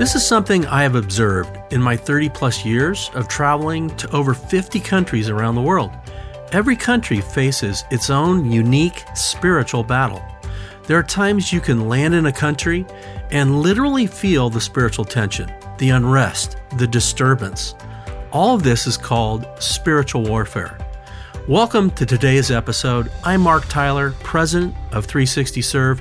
This 0.00 0.14
is 0.14 0.26
something 0.26 0.64
I 0.64 0.82
have 0.82 0.94
observed 0.94 1.74
in 1.74 1.82
my 1.82 1.94
30 1.94 2.30
plus 2.30 2.64
years 2.64 3.10
of 3.12 3.28
traveling 3.28 3.94
to 3.98 4.10
over 4.16 4.32
50 4.32 4.80
countries 4.80 5.28
around 5.28 5.56
the 5.56 5.60
world. 5.60 5.90
Every 6.52 6.74
country 6.74 7.20
faces 7.20 7.84
its 7.90 8.08
own 8.08 8.50
unique 8.50 9.04
spiritual 9.14 9.84
battle. 9.84 10.24
There 10.86 10.96
are 10.96 11.02
times 11.02 11.52
you 11.52 11.60
can 11.60 11.86
land 11.86 12.14
in 12.14 12.24
a 12.24 12.32
country 12.32 12.86
and 13.30 13.60
literally 13.60 14.06
feel 14.06 14.48
the 14.48 14.58
spiritual 14.58 15.04
tension, 15.04 15.52
the 15.76 15.90
unrest, 15.90 16.56
the 16.78 16.86
disturbance. 16.86 17.74
All 18.32 18.54
of 18.54 18.62
this 18.62 18.86
is 18.86 18.96
called 18.96 19.46
spiritual 19.58 20.22
warfare. 20.22 20.78
Welcome 21.46 21.90
to 21.90 22.06
today's 22.06 22.50
episode. 22.50 23.12
I'm 23.22 23.42
Mark 23.42 23.68
Tyler, 23.68 24.12
president 24.22 24.74
of 24.92 25.04
360 25.04 25.60
Serve 25.60 26.00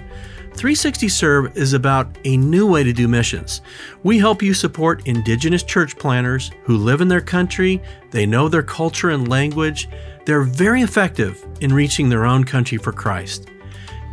360 0.59 1.07
Serve 1.07 1.57
is 1.57 1.71
about 1.71 2.18
a 2.25 2.36
new 2.36 2.67
way 2.67 2.83
to 2.83 2.91
do 2.91 3.07
missions. 3.07 3.61
We 4.04 4.19
help 4.19 4.41
you 4.41 4.54
support 4.54 5.07
Indigenous 5.07 5.63
church 5.63 5.97
planters 5.97 6.51
who 6.63 6.75
live 6.75 7.00
in 7.00 7.07
their 7.07 7.21
country, 7.21 7.81
they 8.11 8.25
know 8.25 8.50
their 8.50 8.61
culture 8.61 9.11
and 9.11 9.29
language, 9.29 9.87
they're 10.25 10.43
very 10.43 10.81
effective 10.81 11.41
in 11.61 11.71
reaching 11.71 12.09
their 12.09 12.25
own 12.25 12.43
country 12.43 12.77
for 12.77 12.91
Christ. 12.91 13.47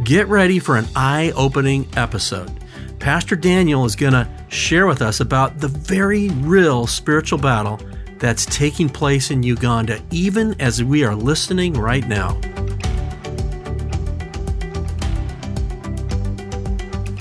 Get 0.04 0.28
ready 0.28 0.60
for 0.60 0.76
an 0.76 0.86
eye 0.94 1.32
opening 1.34 1.88
episode. 1.96 2.52
Pastor 3.00 3.34
Daniel 3.34 3.84
is 3.84 3.96
going 3.96 4.12
to 4.12 4.28
share 4.46 4.86
with 4.86 5.02
us 5.02 5.18
about 5.18 5.58
the 5.58 5.66
very 5.66 6.28
real 6.28 6.86
spiritual 6.86 7.40
battle 7.40 7.80
that's 8.20 8.46
taking 8.46 8.88
place 8.88 9.32
in 9.32 9.42
Uganda, 9.42 10.00
even 10.12 10.54
as 10.60 10.80
we 10.84 11.02
are 11.02 11.16
listening 11.16 11.72
right 11.72 12.06
now. 12.06 12.40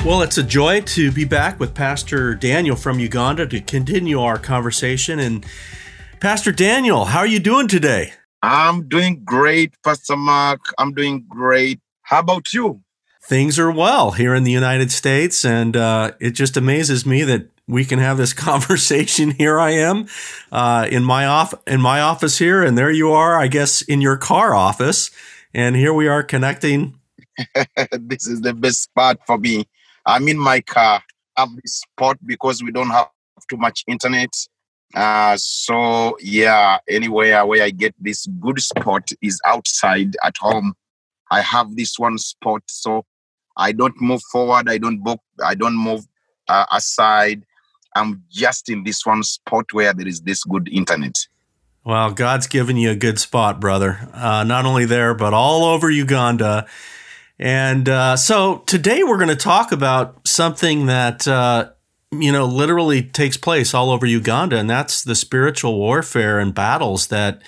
Well, 0.06 0.22
it's 0.22 0.38
a 0.38 0.44
joy 0.44 0.82
to 0.82 1.12
be 1.12 1.26
back 1.26 1.60
with 1.60 1.74
Pastor 1.74 2.36
Daniel 2.36 2.76
from 2.76 3.00
Uganda 3.00 3.48
to 3.48 3.60
continue 3.60 4.22
our 4.22 4.38
conversation. 4.38 5.18
And 5.18 5.44
Pastor 6.20 6.52
Daniel, 6.52 7.06
how 7.06 7.22
are 7.22 7.28
you 7.28 7.40
doing 7.40 7.68
today? 7.68 8.14
I'm 8.44 8.88
doing 8.88 9.24
great, 9.26 9.74
Pastor 9.84 10.16
Mark. 10.16 10.60
I'm 10.78 10.94
doing 10.94 11.26
great. 11.28 11.80
How 12.04 12.20
about 12.20 12.54
you? 12.54 12.84
Things 13.24 13.58
are 13.58 13.72
well 13.72 14.12
here 14.12 14.36
in 14.36 14.44
the 14.44 14.52
United 14.52 14.92
States, 14.92 15.44
and 15.44 15.76
uh, 15.76 16.12
it 16.20 16.32
just 16.32 16.56
amazes 16.56 17.04
me 17.08 17.24
that 17.24 17.50
we 17.68 17.84
can 17.84 17.98
have 17.98 18.18
this 18.18 18.34
conversation. 18.48 19.32
Here 19.32 19.60
I 19.60 19.72
am 19.72 20.06
uh, 20.52 20.88
in 20.88 21.04
my 21.04 21.26
off 21.26 21.56
in 21.66 21.82
my 21.82 22.02
office 22.02 22.38
here, 22.38 22.62
and 22.62 22.78
there 22.78 22.92
you 22.92 23.12
are, 23.12 23.40
I 23.40 23.48
guess, 23.48 23.82
in 23.82 24.02
your 24.02 24.18
car 24.18 24.54
office, 24.54 25.10
and 25.52 25.76
here 25.76 25.96
we 25.96 26.08
are 26.08 26.22
connecting. 26.22 27.00
this 27.92 28.28
is 28.28 28.42
the 28.42 28.54
best 28.54 28.94
part 28.94 29.18
for 29.26 29.40
me 29.40 29.66
I'm 30.06 30.28
in 30.28 30.38
my 30.38 30.62
car. 30.62 31.02
Have 31.38 31.50
this 31.56 31.82
spot 31.82 32.18
because 32.26 32.64
we 32.64 32.72
don't 32.72 32.90
have 32.90 33.08
too 33.50 33.58
much 33.58 33.84
internet. 33.88 34.30
Uh, 34.94 35.36
so 35.38 36.18
yeah, 36.22 36.78
anywhere 36.88 37.46
where 37.46 37.64
I 37.64 37.72
get 37.72 37.94
this 38.00 38.26
good 38.40 38.60
spot 38.62 39.10
is 39.22 39.42
outside 39.46 40.16
at 40.24 40.38
home. 40.38 40.74
I 41.32 41.42
have 41.42 41.76
this 41.76 42.00
one 42.00 42.18
spot, 42.18 42.62
so 42.68 43.04
I 43.58 43.72
don't 43.72 44.00
move 44.00 44.22
forward. 44.32 44.70
I 44.70 44.78
don't 44.78 45.04
book. 45.04 45.20
I 45.44 45.56
don't 45.56 45.76
move 45.76 46.06
uh, 46.48 46.66
aside. 46.72 47.44
I'm 47.96 48.24
just 48.30 48.70
in 48.70 48.84
this 48.84 49.06
one 49.06 49.24
spot 49.24 49.66
where 49.74 49.94
there 49.94 50.08
is 50.08 50.22
this 50.22 50.44
good 50.44 50.70
internet. 50.72 51.16
Well, 51.84 52.12
God's 52.12 52.48
given 52.48 52.78
you 52.78 52.92
a 52.92 52.96
good 52.96 53.20
spot, 53.20 53.60
brother. 53.60 54.10
Uh, 54.14 54.44
not 54.44 54.66
only 54.66 54.86
there, 54.86 55.14
but 55.14 55.34
all 55.34 55.66
over 55.66 55.90
Uganda. 55.90 56.68
And 57.38 57.90
uh, 57.90 58.16
so 58.16 58.60
today 58.66 59.04
we're 59.04 59.18
going 59.18 59.30
to 59.30 59.36
talk 59.36 59.72
about 59.72 60.26
something 60.26 60.86
that, 60.86 61.28
uh, 61.28 61.72
you 62.12 62.32
know, 62.32 62.46
literally 62.46 63.04
takes 63.04 63.36
place 63.36 63.74
all 63.74 63.92
over 63.92 64.06
Uganda, 64.06 64.58
and 64.58 64.70
that's 64.70 65.04
the 65.04 65.16
spiritual 65.16 65.78
warfare 65.78 66.40
and 66.40 66.56
battles 66.56 67.08
that 67.08 67.42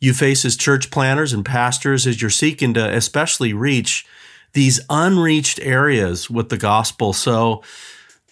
you 0.00 0.12
face 0.12 0.44
as 0.44 0.56
church 0.56 0.90
planters 0.90 1.32
and 1.32 1.44
pastors 1.44 2.06
as 2.06 2.20
you're 2.20 2.30
seeking 2.30 2.74
to 2.74 2.94
especially 2.94 3.52
reach 3.52 4.06
these 4.54 4.80
unreached 4.90 5.60
areas 5.60 6.28
with 6.28 6.48
the 6.48 6.56
gospel. 6.56 7.12
So, 7.12 7.62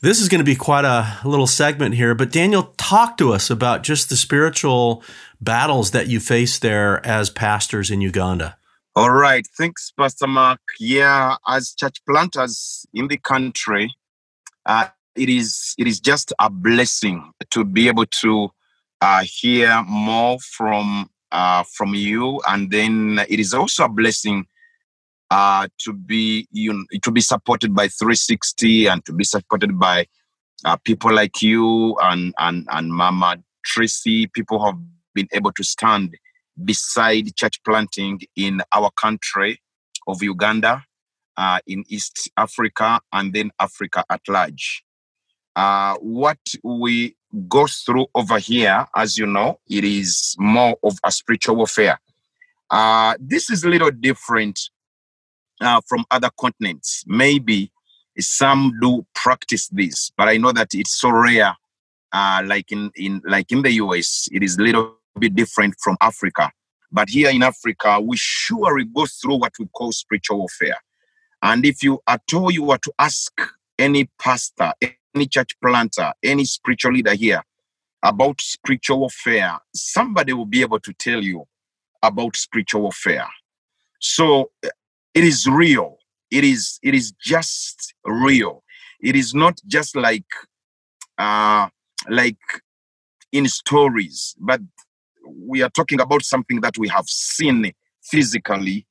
this 0.02 0.20
is 0.20 0.28
going 0.28 0.40
to 0.40 0.44
be 0.44 0.56
quite 0.56 0.84
a 0.84 1.18
little 1.24 1.46
segment 1.46 1.94
here, 1.94 2.14
but 2.14 2.30
Daniel, 2.30 2.74
talk 2.76 3.16
to 3.16 3.32
us 3.32 3.48
about 3.48 3.82
just 3.82 4.08
the 4.08 4.16
spiritual 4.16 5.02
battles 5.40 5.92
that 5.92 6.06
you 6.06 6.20
face 6.20 6.58
there 6.58 7.04
as 7.04 7.30
pastors 7.30 7.90
in 7.90 8.00
Uganda. 8.02 8.56
All 8.96 9.10
right. 9.10 9.46
Thanks, 9.58 9.92
Pastor 9.94 10.26
Mark. 10.26 10.58
Yeah, 10.80 11.36
as 11.46 11.74
church 11.74 11.98
planters 12.08 12.86
in 12.94 13.08
the 13.08 13.18
country, 13.18 13.94
uh, 14.64 14.88
it 15.14 15.28
is 15.28 15.74
it 15.76 15.86
is 15.86 16.00
just 16.00 16.32
a 16.38 16.48
blessing 16.48 17.30
to 17.50 17.62
be 17.66 17.88
able 17.88 18.06
to 18.06 18.48
uh, 19.02 19.22
hear 19.22 19.82
more 19.86 20.38
from 20.40 21.10
uh, 21.30 21.62
from 21.74 21.94
you, 21.94 22.40
and 22.48 22.70
then 22.70 23.20
it 23.28 23.38
is 23.38 23.52
also 23.52 23.84
a 23.84 23.88
blessing 23.90 24.46
uh, 25.30 25.68
to 25.80 25.92
be 25.92 26.48
you 26.50 26.72
know, 26.72 26.84
to 27.02 27.10
be 27.10 27.20
supported 27.20 27.74
by 27.74 27.88
360 27.88 28.86
and 28.86 29.04
to 29.04 29.12
be 29.12 29.24
supported 29.24 29.78
by 29.78 30.06
uh, 30.64 30.76
people 30.86 31.12
like 31.12 31.42
you 31.42 31.98
and 31.98 32.32
and 32.38 32.66
and 32.70 32.94
Mama 32.94 33.36
Tracy. 33.62 34.26
People 34.28 34.64
have 34.64 34.78
been 35.14 35.28
able 35.34 35.52
to 35.52 35.62
stand 35.62 36.16
beside 36.64 37.34
church 37.36 37.62
planting 37.64 38.20
in 38.36 38.62
our 38.72 38.90
country 38.92 39.60
of 40.06 40.22
Uganda, 40.22 40.84
uh, 41.36 41.58
in 41.66 41.84
East 41.88 42.30
Africa, 42.36 43.00
and 43.12 43.32
then 43.32 43.50
Africa 43.60 44.04
at 44.10 44.20
large. 44.28 44.82
Uh, 45.54 45.96
what 45.96 46.38
we 46.62 47.16
go 47.48 47.66
through 47.66 48.06
over 48.14 48.38
here, 48.38 48.86
as 48.94 49.18
you 49.18 49.26
know, 49.26 49.58
it 49.68 49.84
is 49.84 50.34
more 50.38 50.76
of 50.82 50.98
a 51.04 51.10
spiritual 51.10 51.56
warfare. 51.56 52.00
Uh, 52.70 53.14
this 53.20 53.50
is 53.50 53.64
a 53.64 53.68
little 53.68 53.90
different 53.90 54.58
uh, 55.60 55.80
from 55.86 56.04
other 56.10 56.30
continents. 56.38 57.04
Maybe 57.06 57.70
some 58.18 58.72
do 58.80 59.06
practice 59.14 59.68
this, 59.68 60.10
but 60.16 60.28
I 60.28 60.36
know 60.36 60.52
that 60.52 60.68
it's 60.72 60.98
so 60.98 61.10
rare. 61.10 61.54
Uh, 62.12 62.42
like 62.46 62.72
in, 62.72 62.90
in 62.94 63.20
like 63.26 63.52
in 63.52 63.62
the 63.62 63.72
US, 63.72 64.28
it 64.32 64.42
is 64.42 64.58
little 64.58 64.95
bit 65.18 65.34
different 65.34 65.74
from 65.82 65.96
Africa. 66.00 66.50
But 66.92 67.08
here 67.10 67.30
in 67.30 67.42
Africa, 67.42 68.00
we 68.00 68.16
surely 68.16 68.84
go 68.84 69.06
through 69.06 69.36
what 69.36 69.52
we 69.58 69.66
call 69.66 69.92
spiritual 69.92 70.38
warfare. 70.38 70.78
And 71.42 71.64
if 71.66 71.82
you 71.82 72.00
at 72.06 72.22
all 72.34 72.50
you 72.50 72.64
were 72.64 72.78
to 72.78 72.92
ask 72.98 73.32
any 73.78 74.08
pastor, 74.20 74.72
any 75.14 75.26
church 75.26 75.56
planter, 75.62 76.12
any 76.22 76.44
spiritual 76.44 76.92
leader 76.92 77.14
here 77.14 77.42
about 78.02 78.40
spiritual 78.40 79.00
warfare, 79.00 79.58
somebody 79.74 80.32
will 80.32 80.46
be 80.46 80.62
able 80.62 80.80
to 80.80 80.92
tell 80.94 81.22
you 81.22 81.44
about 82.02 82.36
spiritual 82.36 82.82
warfare. 82.82 83.28
So 84.00 84.50
it 85.14 85.24
is 85.24 85.46
real. 85.46 85.98
It 86.30 86.44
is 86.44 86.78
it 86.82 86.94
is 86.94 87.12
just 87.12 87.94
real. 88.04 88.62
It 89.00 89.16
is 89.16 89.34
not 89.34 89.60
just 89.66 89.96
like 89.96 90.26
uh 91.18 91.68
like 92.08 92.38
in 93.32 93.48
stories, 93.48 94.34
but 94.40 94.60
we 95.38 95.62
are 95.62 95.70
talking 95.70 96.00
about 96.00 96.22
something 96.22 96.60
that 96.60 96.78
we 96.78 96.88
have 96.88 97.06
seen 97.08 97.72
physically, 98.02 98.86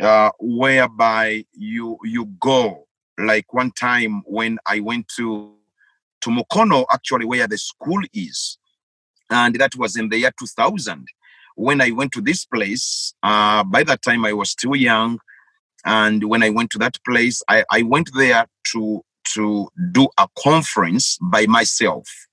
uh, 0.00 0.30
whereby 0.40 1.44
you 1.52 1.98
you 2.04 2.26
go. 2.40 2.86
Like 3.18 3.52
one 3.52 3.72
time 3.72 4.22
when 4.26 4.58
I 4.66 4.80
went 4.80 5.08
to 5.16 5.54
to 6.20 6.30
Mukono, 6.30 6.84
actually 6.92 7.24
where 7.26 7.46
the 7.46 7.58
school 7.58 8.00
is, 8.12 8.58
and 9.30 9.54
that 9.56 9.76
was 9.76 9.96
in 9.96 10.08
the 10.08 10.18
year 10.18 10.32
2000. 10.38 11.06
When 11.56 11.80
I 11.80 11.90
went 11.90 12.12
to 12.12 12.20
this 12.20 12.44
place, 12.44 13.14
uh, 13.22 13.64
by 13.64 13.82
that 13.82 14.02
time 14.02 14.24
I 14.24 14.32
was 14.32 14.50
still 14.50 14.76
young, 14.76 15.18
and 15.84 16.24
when 16.24 16.42
I 16.42 16.50
went 16.50 16.70
to 16.70 16.78
that 16.78 16.96
place, 17.04 17.42
I, 17.48 17.64
I 17.70 17.82
went 17.82 18.10
there 18.14 18.46
to 18.72 19.02
to 19.34 19.68
do 19.92 20.08
a 20.18 20.28
conference 20.38 21.18
by 21.20 21.46
myself 21.46 22.27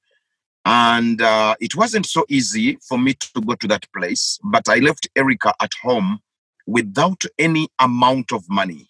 and 0.65 1.21
uh, 1.21 1.55
it 1.61 1.75
wasn't 1.75 2.07
so 2.07 2.25
easy 2.27 2.77
for 2.87 2.97
me 2.97 3.13
to 3.13 3.41
go 3.41 3.53
to 3.55 3.67
that 3.67 3.85
place, 3.95 4.39
but 4.43 4.67
I 4.67 4.77
left 4.77 5.07
Erica 5.15 5.53
at 5.61 5.71
home 5.83 6.19
without 6.65 7.23
any 7.37 7.67
amount 7.79 8.31
of 8.31 8.43
money, 8.49 8.87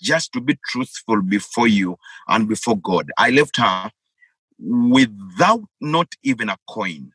just 0.00 0.32
to 0.34 0.40
be 0.42 0.58
truthful 0.68 1.22
before 1.22 1.68
you 1.68 1.96
and 2.28 2.46
before 2.46 2.78
God. 2.78 3.10
I 3.16 3.30
left 3.30 3.56
her 3.56 3.90
without 4.58 5.64
not 5.80 6.12
even 6.22 6.50
a 6.50 6.58
coin. 6.68 7.12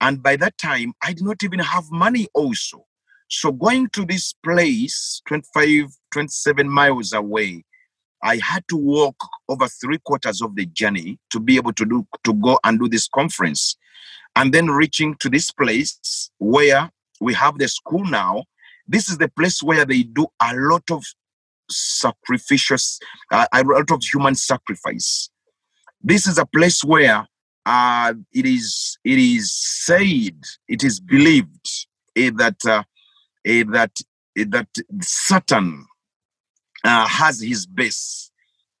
And 0.00 0.22
by 0.22 0.36
that 0.36 0.56
time, 0.58 0.92
I 1.02 1.12
did 1.12 1.24
not 1.24 1.42
even 1.42 1.58
have 1.58 1.90
money 1.90 2.28
also. 2.34 2.86
So 3.28 3.50
going 3.50 3.88
to 3.90 4.04
this 4.04 4.32
place, 4.44 5.22
25, 5.26 5.88
27 6.12 6.68
miles 6.68 7.12
away, 7.12 7.64
I 8.24 8.40
had 8.42 8.64
to 8.70 8.76
walk 8.76 9.16
over 9.48 9.68
three 9.68 9.98
quarters 9.98 10.40
of 10.40 10.56
the 10.56 10.66
journey 10.66 11.18
to 11.30 11.38
be 11.38 11.56
able 11.56 11.74
to 11.74 11.84
do 11.84 12.06
to 12.24 12.32
go 12.34 12.58
and 12.64 12.80
do 12.80 12.88
this 12.88 13.06
conference. 13.06 13.76
And 14.34 14.52
then 14.52 14.68
reaching 14.68 15.14
to 15.20 15.28
this 15.28 15.52
place 15.52 16.30
where 16.38 16.90
we 17.20 17.34
have 17.34 17.58
the 17.58 17.68
school 17.68 18.04
now. 18.04 18.44
This 18.86 19.08
is 19.08 19.18
the 19.18 19.28
place 19.28 19.62
where 19.62 19.84
they 19.84 20.02
do 20.02 20.26
a 20.42 20.52
lot 20.54 20.90
of 20.90 21.04
sacrificial, 21.70 22.76
uh, 23.30 23.46
a 23.52 23.62
lot 23.62 23.90
of 23.90 24.02
human 24.02 24.34
sacrifice. 24.34 25.30
This 26.02 26.26
is 26.26 26.38
a 26.38 26.46
place 26.46 26.82
where 26.84 27.26
uh, 27.66 28.14
it 28.32 28.44
is 28.44 28.98
it 29.04 29.18
is 29.18 29.54
said, 29.54 30.36
it 30.68 30.84
is 30.84 31.00
believed 31.00 31.86
eh, 32.16 32.30
that 32.36 32.64
uh, 32.66 32.82
eh, 33.46 33.64
that 33.68 33.92
eh, 34.36 34.44
that 34.48 34.68
Satan 35.00 35.86
uh, 36.84 37.06
has 37.06 37.40
his 37.40 37.66
base 37.66 38.30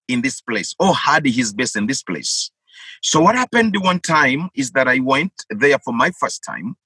in 0.08 0.20
this 0.20 0.40
place 0.40 0.74
or 0.78 0.94
had 0.94 1.26
his 1.26 1.52
base 1.52 1.76
in 1.76 1.86
this 1.86 2.02
place. 2.02 2.50
So 3.02 3.20
what 3.20 3.34
happened 3.34 3.74
one 3.80 4.00
time 4.00 4.50
is 4.54 4.72
that 4.72 4.88
I 4.88 5.00
went 5.00 5.32
there 5.50 5.78
for 5.84 5.92
my 5.92 6.10
first 6.20 6.44
time 6.44 6.76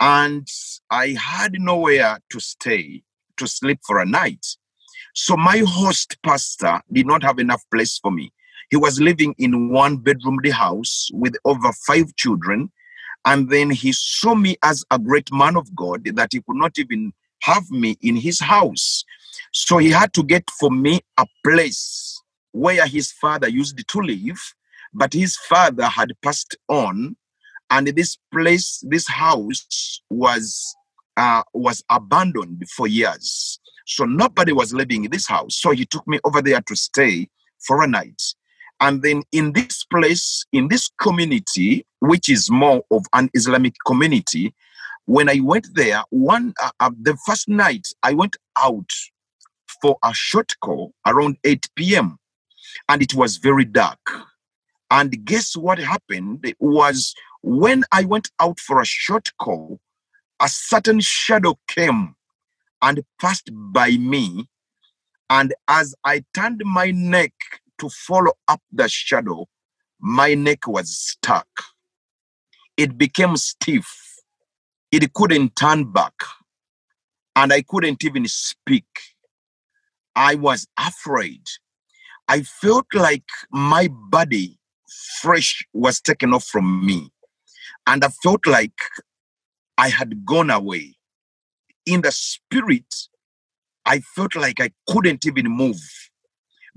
and 0.00 0.46
I 0.90 1.16
had 1.18 1.52
nowhere 1.54 2.18
to 2.30 2.40
stay 2.40 3.02
to 3.36 3.46
sleep 3.46 3.80
for 3.86 3.98
a 3.98 4.06
night. 4.06 4.44
So 5.14 5.36
my 5.36 5.62
host 5.66 6.16
pastor 6.22 6.80
did 6.92 7.06
not 7.06 7.22
have 7.22 7.38
enough 7.38 7.62
place 7.72 7.98
for 7.98 8.10
me. 8.10 8.32
He 8.70 8.76
was 8.76 9.00
living 9.00 9.34
in 9.38 9.70
one 9.70 9.96
bedroom 9.96 10.38
the 10.42 10.50
house 10.50 11.08
with 11.12 11.34
over 11.44 11.72
five 11.86 12.14
children. 12.16 12.70
And 13.24 13.50
then 13.50 13.70
he 13.70 13.92
saw 13.92 14.34
me 14.34 14.56
as 14.62 14.84
a 14.90 14.98
great 14.98 15.30
man 15.32 15.56
of 15.56 15.74
God 15.74 16.04
that 16.14 16.30
he 16.32 16.40
could 16.40 16.56
not 16.56 16.78
even 16.78 17.12
have 17.42 17.68
me 17.70 17.96
in 18.00 18.16
his 18.16 18.40
house. 18.40 19.04
So 19.52 19.78
he 19.78 19.90
had 19.90 20.12
to 20.14 20.22
get 20.22 20.44
for 20.58 20.70
me 20.70 21.00
a 21.18 21.26
place 21.44 22.20
where 22.52 22.86
his 22.86 23.12
father 23.12 23.48
used 23.48 23.82
to 23.86 23.98
live, 24.00 24.40
but 24.92 25.12
his 25.12 25.36
father 25.36 25.84
had 25.84 26.12
passed 26.22 26.56
on, 26.68 27.16
and 27.70 27.86
this 27.88 28.18
place, 28.32 28.82
this 28.88 29.08
house 29.08 30.02
was 30.10 30.74
uh, 31.16 31.42
was 31.54 31.84
abandoned 31.90 32.64
for 32.74 32.86
years. 32.86 33.60
So 33.86 34.04
nobody 34.04 34.52
was 34.52 34.72
living 34.72 35.04
in 35.04 35.10
this 35.10 35.26
house. 35.26 35.56
So 35.56 35.70
he 35.70 35.84
took 35.84 36.06
me 36.06 36.18
over 36.24 36.40
there 36.40 36.60
to 36.60 36.76
stay 36.76 37.28
for 37.66 37.82
a 37.82 37.86
night. 37.86 38.22
And 38.80 39.02
then 39.02 39.22
in 39.32 39.52
this 39.52 39.84
place, 39.84 40.44
in 40.52 40.68
this 40.68 40.88
community, 41.00 41.84
which 42.00 42.28
is 42.28 42.50
more 42.50 42.82
of 42.90 43.04
an 43.12 43.28
Islamic 43.34 43.74
community, 43.86 44.54
when 45.04 45.28
I 45.28 45.40
went 45.40 45.68
there, 45.74 46.02
one 46.10 46.54
uh, 46.62 46.70
uh, 46.80 46.90
the 47.02 47.16
first 47.26 47.48
night 47.48 47.88
I 48.02 48.14
went 48.14 48.36
out 48.56 48.90
for 49.80 49.98
a 50.04 50.12
short 50.12 50.54
call 50.60 50.92
around 51.06 51.38
8 51.44 51.68
p.m. 51.76 52.18
and 52.88 53.02
it 53.02 53.14
was 53.14 53.36
very 53.38 53.64
dark. 53.64 54.00
And 54.90 55.24
guess 55.24 55.56
what 55.56 55.78
happened? 55.78 56.52
Was 56.58 57.14
when 57.42 57.84
I 57.92 58.04
went 58.04 58.30
out 58.40 58.58
for 58.58 58.80
a 58.80 58.84
short 58.84 59.30
call, 59.38 59.80
a 60.40 60.48
certain 60.48 61.00
shadow 61.00 61.58
came 61.68 62.14
and 62.82 63.02
passed 63.20 63.50
by 63.52 63.92
me. 63.92 64.48
And 65.28 65.54
as 65.68 65.94
I 66.04 66.24
turned 66.34 66.62
my 66.64 66.90
neck 66.90 67.32
to 67.78 67.88
follow 67.88 68.32
up 68.48 68.60
the 68.72 68.88
shadow, 68.88 69.46
my 70.00 70.34
neck 70.34 70.66
was 70.66 70.96
stuck. 70.96 71.46
It 72.76 72.98
became 72.98 73.36
stiff. 73.36 74.16
It 74.90 75.12
couldn't 75.12 75.54
turn 75.54 75.92
back. 75.92 76.14
And 77.36 77.52
I 77.52 77.62
couldn't 77.62 78.02
even 78.04 78.26
speak. 78.26 78.86
I 80.20 80.34
was 80.34 80.66
afraid. 80.78 81.40
I 82.28 82.42
felt 82.42 82.84
like 82.92 83.24
my 83.50 83.88
body 84.10 84.58
fresh 85.22 85.66
was 85.72 85.98
taken 85.98 86.34
off 86.34 86.44
from 86.44 86.84
me. 86.84 87.08
And 87.86 88.04
I 88.04 88.10
felt 88.22 88.46
like 88.46 88.78
I 89.78 89.88
had 89.88 90.26
gone 90.26 90.50
away. 90.50 90.96
In 91.86 92.02
the 92.02 92.12
spirit, 92.12 92.94
I 93.86 94.00
felt 94.00 94.36
like 94.36 94.60
I 94.60 94.72
couldn't 94.86 95.24
even 95.26 95.46
move 95.46 95.80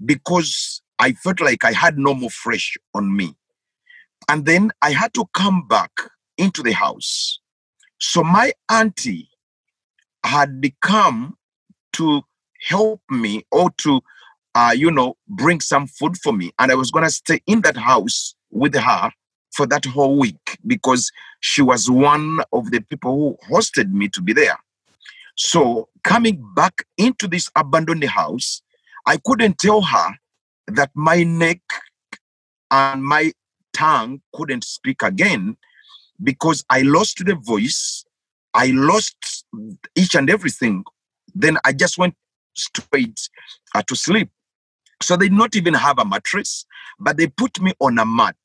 because 0.05 0.81
I 0.97 1.11
felt 1.11 1.41
like 1.41 1.65
I 1.65 1.73
had 1.73 1.97
no 1.97 2.13
more 2.13 2.29
fresh 2.29 2.77
on 2.93 3.13
me. 3.13 3.35
And 4.29 4.45
then 4.45 4.71
I 4.81 4.91
had 4.91 5.13
to 5.15 5.25
come 5.33 5.67
back 5.67 5.91
into 6.37 6.63
the 6.63 6.71
house. 6.71 7.41
So 7.99 8.23
my 8.23 8.53
auntie 8.69 9.27
had 10.23 10.61
come 10.81 11.35
to 11.93 12.21
help 12.63 13.01
me 13.09 13.45
or 13.51 13.69
to, 13.77 14.01
uh, 14.55 14.73
you 14.75 14.91
know, 14.91 15.15
bring 15.27 15.59
some 15.59 15.87
food 15.87 16.17
for 16.17 16.33
me. 16.33 16.51
And 16.59 16.71
I 16.71 16.75
was 16.75 16.91
going 16.91 17.05
to 17.05 17.11
stay 17.11 17.41
in 17.47 17.61
that 17.61 17.77
house 17.77 18.35
with 18.51 18.75
her 18.75 19.11
for 19.51 19.65
that 19.67 19.85
whole 19.85 20.17
week 20.17 20.57
because 20.65 21.11
she 21.39 21.61
was 21.61 21.89
one 21.89 22.39
of 22.51 22.71
the 22.71 22.81
people 22.81 23.37
who 23.47 23.53
hosted 23.53 23.91
me 23.91 24.09
to 24.09 24.21
be 24.21 24.33
there. 24.33 24.57
So 25.35 25.89
coming 26.03 26.43
back 26.55 26.85
into 26.97 27.27
this 27.27 27.49
abandoned 27.55 28.03
house, 28.03 28.61
I 29.05 29.17
couldn't 29.17 29.57
tell 29.57 29.81
her 29.81 30.15
that 30.67 30.91
my 30.95 31.23
neck 31.23 31.61
and 32.71 33.03
my 33.03 33.33
tongue 33.73 34.21
couldn't 34.33 34.63
speak 34.63 35.01
again 35.01 35.57
because 36.21 36.63
I 36.69 36.81
lost 36.81 37.25
the 37.25 37.35
voice, 37.35 38.05
I 38.53 38.67
lost 38.67 39.45
each 39.95 40.15
and 40.15 40.29
everything. 40.29 40.83
Then 41.35 41.57
I 41.65 41.73
just 41.73 41.97
went 41.97 42.15
straight 42.55 43.29
uh, 43.75 43.81
to 43.83 43.95
sleep. 43.95 44.29
So 45.01 45.17
they 45.17 45.29
not 45.29 45.55
even 45.55 45.73
have 45.73 45.99
a 45.99 46.05
mattress, 46.05 46.65
but 46.99 47.17
they 47.17 47.27
put 47.27 47.61
me 47.61 47.73
on 47.79 47.97
a 47.99 48.05
mat. 48.05 48.37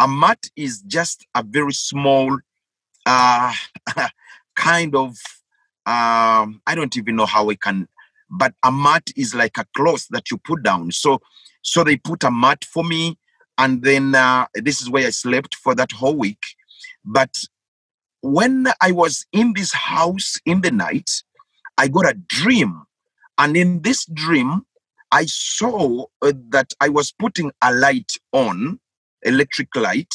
A 0.00 0.08
mat 0.08 0.46
is 0.56 0.82
just 0.82 1.26
a 1.34 1.42
very 1.42 1.72
small 1.72 2.38
uh, 3.06 3.52
kind 4.56 4.94
of, 4.94 5.10
um, 5.86 6.62
I 6.66 6.74
don't 6.74 6.96
even 6.96 7.16
know 7.16 7.26
how 7.26 7.50
I 7.50 7.54
can 7.56 7.88
but 8.30 8.54
a 8.64 8.72
mat 8.72 9.10
is 9.16 9.34
like 9.34 9.58
a 9.58 9.66
cloth 9.76 10.06
that 10.10 10.30
you 10.30 10.38
put 10.38 10.62
down. 10.62 10.90
So, 10.92 11.20
so 11.62 11.84
they 11.84 11.96
put 11.96 12.24
a 12.24 12.30
mat 12.30 12.64
for 12.64 12.84
me, 12.84 13.18
and 13.58 13.82
then 13.82 14.14
uh, 14.14 14.46
this 14.54 14.80
is 14.80 14.90
where 14.90 15.06
I 15.06 15.10
slept 15.10 15.54
for 15.54 15.74
that 15.74 15.92
whole 15.92 16.16
week. 16.16 16.42
But 17.04 17.44
when 18.22 18.66
I 18.80 18.92
was 18.92 19.26
in 19.32 19.52
this 19.54 19.72
house 19.72 20.36
in 20.44 20.62
the 20.62 20.70
night, 20.70 21.10
I 21.78 21.88
got 21.88 22.08
a 22.08 22.14
dream, 22.14 22.84
and 23.38 23.56
in 23.56 23.82
this 23.82 24.04
dream, 24.06 24.62
I 25.10 25.26
saw 25.26 26.06
uh, 26.22 26.32
that 26.50 26.72
I 26.80 26.88
was 26.88 27.12
putting 27.12 27.52
a 27.62 27.72
light 27.72 28.12
on, 28.32 28.80
electric 29.22 29.74
light, 29.76 30.12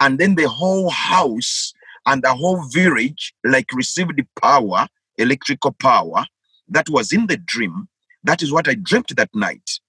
and 0.00 0.18
then 0.18 0.34
the 0.34 0.48
whole 0.48 0.90
house 0.90 1.72
and 2.06 2.22
the 2.22 2.34
whole 2.34 2.62
village 2.70 3.34
like 3.44 3.72
received 3.72 4.16
the 4.16 4.26
power, 4.40 4.86
electrical 5.18 5.72
power, 5.72 6.26
that 6.68 6.88
was 6.88 7.12
in 7.12 7.26
the 7.26 7.36
dream. 7.36 7.88
That 8.22 8.42
is 8.42 8.52
what 8.52 8.68
I 8.68 8.74
dreamt 8.74 9.14
that 9.16 9.30
night. 9.34 9.80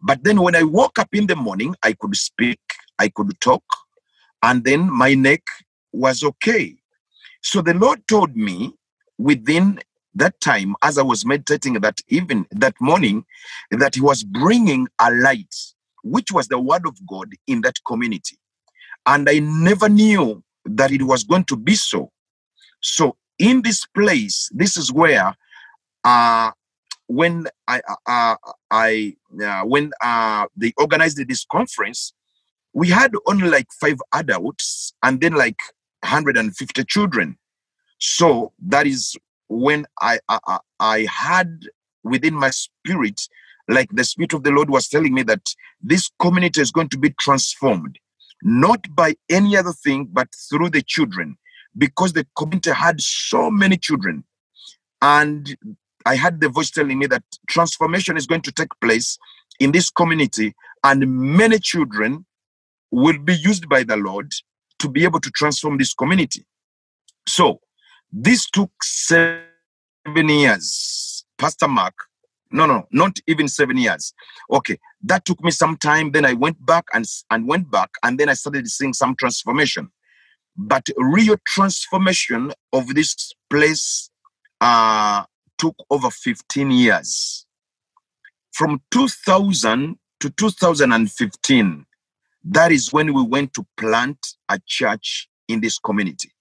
But 0.00 0.24
then 0.24 0.40
when 0.40 0.56
I 0.56 0.64
woke 0.64 0.98
up 0.98 1.08
in 1.12 1.26
the 1.26 1.36
morning, 1.36 1.74
I 1.82 1.92
could 1.92 2.16
speak, 2.16 2.60
I 2.98 3.08
could 3.08 3.38
talk, 3.40 3.62
and 4.42 4.64
then 4.64 4.90
my 4.92 5.14
neck 5.14 5.42
was 5.92 6.24
okay. 6.24 6.76
So 7.42 7.60
the 7.60 7.74
Lord 7.74 8.06
told 8.08 8.36
me 8.36 8.74
within 9.18 9.80
that 10.14 10.40
time, 10.40 10.74
as 10.82 10.98
I 10.98 11.02
was 11.02 11.24
meditating 11.24 11.74
that 11.74 12.00
even 12.08 12.46
that 12.50 12.74
morning, 12.80 13.24
that 13.70 13.94
He 13.94 14.00
was 14.00 14.22
bringing 14.22 14.88
a 14.98 15.10
light, 15.10 15.54
which 16.02 16.32
was 16.32 16.48
the 16.48 16.58
Word 16.58 16.86
of 16.86 16.96
God 17.06 17.32
in 17.46 17.62
that 17.62 17.76
community. 17.86 18.38
And 19.06 19.28
I 19.28 19.40
never 19.40 19.88
knew 19.88 20.42
that 20.64 20.92
it 20.92 21.02
was 21.02 21.24
going 21.24 21.44
to 21.44 21.56
be 21.56 21.74
so. 21.74 22.10
So 22.80 23.16
in 23.38 23.62
this 23.62 23.86
place, 23.86 24.48
this 24.52 24.76
is 24.76 24.92
where 24.92 25.34
uh, 26.04 26.50
when 27.06 27.46
I, 27.68 27.80
uh, 27.88 27.94
uh, 28.06 28.36
I 28.70 29.16
uh, 29.42 29.62
when 29.62 29.92
uh, 30.02 30.46
they 30.56 30.72
organized 30.78 31.18
this 31.26 31.44
conference, 31.50 32.12
we 32.72 32.88
had 32.88 33.12
only 33.26 33.48
like 33.48 33.66
five 33.80 33.98
adults 34.12 34.92
and 35.02 35.20
then 35.20 35.34
like 35.34 35.58
150 36.00 36.84
children. 36.84 37.38
So 37.98 38.52
that 38.66 38.86
is 38.86 39.16
when 39.48 39.86
I, 40.00 40.18
I 40.28 40.58
I 40.80 41.06
had 41.10 41.60
within 42.04 42.34
my 42.34 42.50
spirit, 42.50 43.20
like 43.68 43.90
the 43.92 44.04
spirit 44.04 44.32
of 44.32 44.42
the 44.42 44.50
Lord 44.50 44.70
was 44.70 44.88
telling 44.88 45.14
me 45.14 45.22
that 45.24 45.54
this 45.82 46.10
community 46.20 46.60
is 46.60 46.70
going 46.70 46.88
to 46.90 46.98
be 46.98 47.14
transformed, 47.20 47.98
not 48.42 48.84
by 48.94 49.14
any 49.30 49.56
other 49.56 49.72
thing, 49.72 50.08
but 50.10 50.28
through 50.50 50.70
the 50.70 50.82
children, 50.82 51.36
because 51.76 52.12
the 52.12 52.26
community 52.36 52.70
had 52.70 53.00
so 53.00 53.50
many 53.50 53.76
children, 53.76 54.24
and 55.00 55.56
I 56.06 56.16
had 56.16 56.40
the 56.40 56.48
voice 56.48 56.70
telling 56.70 56.98
me 56.98 57.06
that 57.06 57.22
transformation 57.48 58.16
is 58.16 58.26
going 58.26 58.42
to 58.42 58.52
take 58.52 58.70
place 58.80 59.18
in 59.60 59.72
this 59.72 59.90
community, 59.90 60.54
and 60.82 61.06
many 61.08 61.58
children 61.58 62.26
will 62.90 63.18
be 63.18 63.34
used 63.34 63.68
by 63.68 63.84
the 63.84 63.96
Lord 63.96 64.32
to 64.80 64.88
be 64.88 65.04
able 65.04 65.20
to 65.20 65.30
transform 65.30 65.78
this 65.78 65.94
community. 65.94 66.44
So, 67.26 67.60
this 68.12 68.48
took 68.50 68.70
seven 68.82 70.28
years. 70.28 71.24
Pastor 71.38 71.68
Mark, 71.68 71.94
no, 72.50 72.66
no, 72.66 72.86
not 72.92 73.18
even 73.26 73.48
seven 73.48 73.78
years. 73.78 74.12
Okay, 74.50 74.78
that 75.02 75.24
took 75.24 75.42
me 75.42 75.50
some 75.50 75.76
time. 75.76 76.12
Then 76.12 76.26
I 76.26 76.34
went 76.34 76.64
back 76.64 76.84
and, 76.92 77.06
and 77.30 77.48
went 77.48 77.70
back, 77.70 77.90
and 78.02 78.18
then 78.18 78.28
I 78.28 78.34
started 78.34 78.68
seeing 78.68 78.92
some 78.92 79.16
transformation. 79.16 79.90
But 80.56 80.86
real 80.98 81.36
transformation 81.46 82.52
of 82.74 82.94
this 82.94 83.32
place 83.48 84.10
uh, 84.60 85.24
took 85.56 85.74
over 85.90 86.10
15 86.10 86.70
years. 86.70 87.46
From 88.52 88.82
2000 88.90 89.96
to 90.20 90.30
2015, 90.30 91.86
that 92.44 92.70
is 92.70 92.92
when 92.92 93.14
we 93.14 93.22
went 93.22 93.54
to 93.54 93.66
plant 93.78 94.18
a 94.50 94.60
church 94.66 95.28
in 95.48 95.62
this 95.62 95.78
community. 95.78 96.31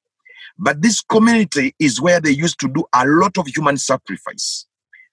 But 0.63 0.84
this 0.84 1.01
community 1.01 1.74
is 1.80 2.00
where 2.00 2.22
they 2.22 2.30
used 2.30 2.60
to 2.60 2.68
do 2.68 2.86
a 2.94 3.03
lot 3.08 3.39
of 3.39 3.48
human 3.48 3.77
sacrifice. 3.77 4.68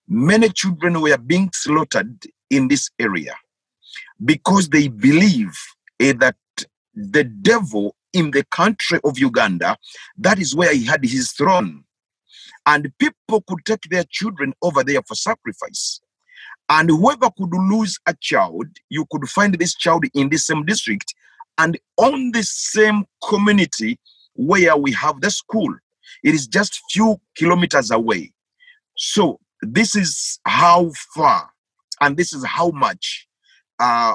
Many 0.07 0.50
children 0.50 1.00
were 1.00 1.17
being 1.17 1.50
slaughtered 1.55 2.26
in 2.50 2.69
this 2.69 2.90
area 2.99 3.35
because 4.23 4.69
they 4.69 4.88
believe 4.88 5.57
eh, 6.00 6.12
that 6.19 6.37
the 6.95 7.25
devil 7.25 7.97
in 8.12 8.31
the 8.33 8.45
country 8.50 9.00
of 9.05 9.19
Uganda, 9.19 9.78
that 10.19 10.38
is 10.38 10.55
where 10.55 10.75
he 10.75 10.85
had 10.85 11.02
his 11.02 11.33
throne. 11.33 11.85
And 12.67 12.93
people 12.99 13.43
could 13.49 13.64
take 13.64 13.88
their 13.90 14.05
children 14.11 14.52
over 14.61 14.85
there 14.85 15.00
for 15.07 15.14
sacrifice. 15.14 16.00
And 16.69 16.90
whoever 16.90 17.31
could 17.31 17.55
lose 17.55 17.99
a 18.05 18.14
child, 18.21 18.67
you 18.90 19.07
could 19.11 19.26
find 19.31 19.55
this 19.55 19.75
child 19.75 20.05
in 20.12 20.28
the 20.28 20.37
same 20.37 20.67
district 20.67 21.14
and 21.57 21.78
on 21.97 22.33
the 22.33 22.43
same 22.43 23.07
community 23.26 23.99
where 24.38 24.76
we 24.76 24.92
have 24.92 25.21
the 25.21 25.30
school. 25.30 25.75
It 26.23 26.33
is 26.33 26.47
just 26.47 26.80
few 26.92 27.21
kilometers 27.37 27.90
away. 27.90 28.33
So 28.97 29.40
this 29.61 29.97
is 29.97 30.38
how 30.47 30.92
far 31.14 31.50
and 32.00 32.16
this 32.16 32.33
is 32.33 32.45
how 32.45 32.71
much 32.71 33.26
uh, 33.80 34.14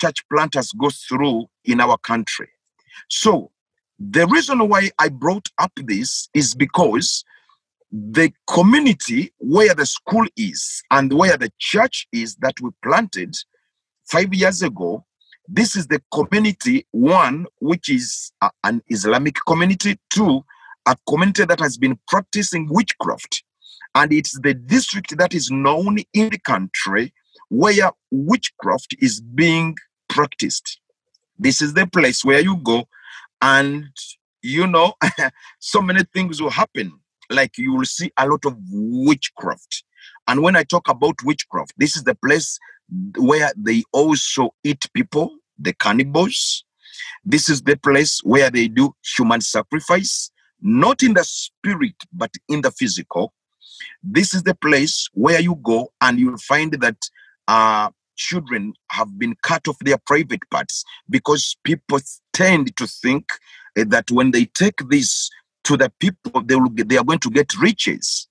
church 0.00 0.24
planters 0.28 0.72
go 0.72 0.90
through 0.90 1.46
in 1.64 1.80
our 1.80 1.96
country. 1.98 2.48
So 3.08 3.52
the 4.00 4.26
reason 4.26 4.68
why 4.68 4.90
I 4.98 5.08
brought 5.08 5.48
up 5.58 5.72
this 5.76 6.28
is 6.34 6.54
because 6.56 7.24
the 7.92 8.32
community 8.48 9.32
where 9.38 9.74
the 9.74 9.86
school 9.86 10.26
is 10.36 10.82
and 10.90 11.12
where 11.12 11.36
the 11.36 11.52
church 11.60 12.08
is 12.12 12.34
that 12.36 12.54
we 12.60 12.70
planted 12.82 13.36
five 14.10 14.34
years 14.34 14.62
ago 14.62 15.04
this 15.48 15.76
is 15.76 15.88
the 15.88 16.00
community 16.12 16.86
one 16.92 17.46
which 17.60 17.88
is 17.88 18.32
a, 18.40 18.50
an 18.64 18.82
islamic 18.88 19.36
community 19.46 19.98
two 20.10 20.44
a 20.86 20.96
community 21.08 21.44
that 21.44 21.60
has 21.60 21.76
been 21.76 21.98
practicing 22.08 22.68
witchcraft. 22.68 23.44
And 23.94 24.12
it's 24.12 24.38
the 24.40 24.54
district 24.54 25.16
that 25.18 25.34
is 25.34 25.50
known 25.50 25.98
in 26.12 26.30
the 26.30 26.38
country 26.38 27.12
where 27.48 27.90
witchcraft 28.10 28.96
is 28.98 29.20
being 29.20 29.76
practiced. 30.08 30.80
This 31.38 31.60
is 31.60 31.74
the 31.74 31.86
place 31.86 32.24
where 32.24 32.40
you 32.40 32.56
go 32.56 32.88
and 33.40 33.86
you 34.42 34.66
know 34.66 34.94
so 35.58 35.82
many 35.82 36.04
things 36.14 36.40
will 36.40 36.50
happen. 36.50 36.92
Like 37.30 37.58
you 37.58 37.74
will 37.74 37.84
see 37.84 38.10
a 38.16 38.26
lot 38.26 38.44
of 38.44 38.56
witchcraft. 38.70 39.84
And 40.26 40.42
when 40.42 40.56
I 40.56 40.62
talk 40.62 40.88
about 40.88 41.22
witchcraft, 41.24 41.74
this 41.76 41.96
is 41.96 42.04
the 42.04 42.14
place 42.14 42.58
where 43.16 43.52
they 43.56 43.82
also 43.92 44.54
eat 44.64 44.86
people, 44.94 45.36
the 45.58 45.72
cannibals. 45.72 46.64
This 47.24 47.48
is 47.48 47.62
the 47.62 47.76
place 47.76 48.20
where 48.24 48.50
they 48.50 48.68
do 48.68 48.94
human 49.16 49.40
sacrifice, 49.40 50.30
not 50.60 51.02
in 51.02 51.14
the 51.14 51.24
spirit, 51.24 51.94
but 52.12 52.30
in 52.48 52.62
the 52.62 52.70
physical. 52.70 53.32
This 54.02 54.34
is 54.34 54.42
the 54.42 54.54
place 54.54 55.08
where 55.14 55.40
you 55.40 55.56
go 55.62 55.92
and 56.00 56.18
you'll 56.18 56.38
find 56.38 56.72
that 56.72 56.96
uh, 57.48 57.90
children 58.16 58.74
have 58.90 59.18
been 59.18 59.34
cut 59.42 59.66
off 59.68 59.78
their 59.80 59.98
private 60.06 60.40
parts 60.50 60.84
because 61.08 61.56
people 61.64 61.98
tend 62.32 62.76
to 62.76 62.86
think 62.86 63.24
uh, 63.78 63.84
that 63.88 64.10
when 64.10 64.30
they 64.30 64.44
take 64.46 64.80
this 64.90 65.30
to 65.64 65.76
the 65.76 65.90
people 66.00 66.42
they 66.42 66.56
will 66.56 66.70
they 66.70 66.96
are 66.96 67.04
going 67.04 67.18
to 67.18 67.30
get 67.30 67.56
riches 67.58 68.28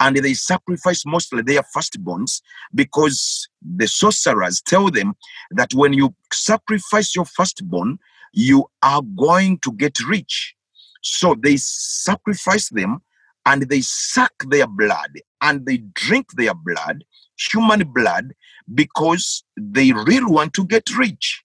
and 0.00 0.16
they 0.16 0.34
sacrifice 0.34 1.04
mostly 1.06 1.42
their 1.42 1.62
firstborns 1.76 2.40
because 2.74 3.48
the 3.62 3.86
sorcerers 3.86 4.60
tell 4.62 4.90
them 4.90 5.14
that 5.52 5.72
when 5.74 5.92
you 5.92 6.14
sacrifice 6.32 7.14
your 7.14 7.24
firstborn 7.24 7.98
you 8.32 8.64
are 8.82 9.02
going 9.16 9.58
to 9.60 9.72
get 9.72 9.96
rich. 10.08 10.54
So 11.02 11.36
they 11.40 11.56
sacrifice 11.56 12.68
them 12.70 12.98
and 13.46 13.62
they 13.68 13.80
suck 13.82 14.32
their 14.48 14.66
blood 14.66 15.10
and 15.40 15.66
they 15.66 15.78
drink 15.94 16.32
their 16.36 16.54
blood 16.54 17.04
human 17.52 17.84
blood 17.92 18.32
because 18.74 19.44
they 19.56 19.92
really 19.92 20.30
want 20.30 20.54
to 20.54 20.64
get 20.66 20.96
rich. 20.96 21.42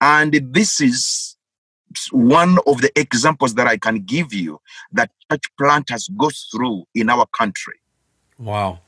And 0.00 0.32
this 0.52 0.80
is 0.80 1.36
one 2.12 2.58
of 2.66 2.80
the 2.80 2.90
examples 2.96 3.54
that 3.54 3.66
I 3.66 3.76
can 3.76 4.02
give 4.02 4.32
you 4.32 4.60
that 4.92 5.10
church 5.30 5.44
planters 5.58 6.08
go 6.16 6.30
through 6.52 6.84
in 6.94 7.10
our 7.10 7.26
country. 7.26 7.80
Wow. 8.38 8.80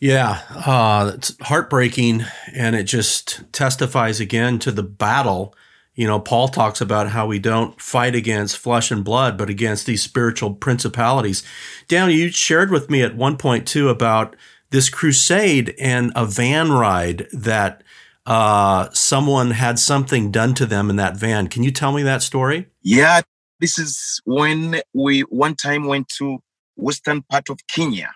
Yeah, 0.00 0.42
uh, 0.54 1.12
it's 1.14 1.36
heartbreaking, 1.40 2.24
and 2.54 2.76
it 2.76 2.84
just 2.84 3.42
testifies 3.52 4.20
again 4.20 4.60
to 4.60 4.70
the 4.70 4.84
battle. 4.84 5.56
You 5.96 6.06
know, 6.06 6.20
Paul 6.20 6.46
talks 6.46 6.80
about 6.80 7.08
how 7.08 7.26
we 7.26 7.40
don't 7.40 7.80
fight 7.80 8.14
against 8.14 8.58
flesh 8.58 8.92
and 8.92 9.02
blood, 9.02 9.36
but 9.36 9.50
against 9.50 9.86
these 9.86 10.02
spiritual 10.02 10.54
principalities. 10.54 11.42
Down, 11.88 12.10
you 12.10 12.30
shared 12.30 12.70
with 12.70 12.88
me 12.88 13.02
at 13.02 13.16
one 13.16 13.36
point 13.36 13.66
too 13.66 13.88
about 13.88 14.36
this 14.70 14.88
crusade 14.88 15.74
and 15.80 16.12
a 16.14 16.24
van 16.24 16.70
ride 16.70 17.26
that 17.32 17.82
uh, 18.28 18.90
someone 18.92 19.52
had 19.52 19.78
something 19.78 20.30
done 20.30 20.52
to 20.52 20.66
them 20.66 20.90
in 20.90 20.96
that 20.96 21.16
van. 21.16 21.48
Can 21.48 21.62
you 21.62 21.70
tell 21.70 21.92
me 21.92 22.02
that 22.02 22.22
story? 22.22 22.66
Yeah, 22.82 23.22
this 23.58 23.78
is 23.78 24.20
when 24.26 24.82
we 24.92 25.22
one 25.22 25.54
time 25.54 25.86
went 25.86 26.08
to 26.18 26.38
western 26.76 27.22
part 27.22 27.48
of 27.48 27.58
Kenya. 27.68 28.10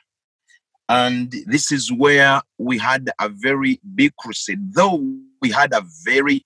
And 0.90 1.34
this 1.46 1.72
is 1.72 1.90
where 1.90 2.42
we 2.58 2.76
had 2.76 3.08
a 3.18 3.30
very 3.30 3.80
big 3.94 4.14
crusade, 4.16 4.74
though 4.74 5.02
we 5.40 5.50
had 5.50 5.72
a 5.72 5.82
very 6.04 6.44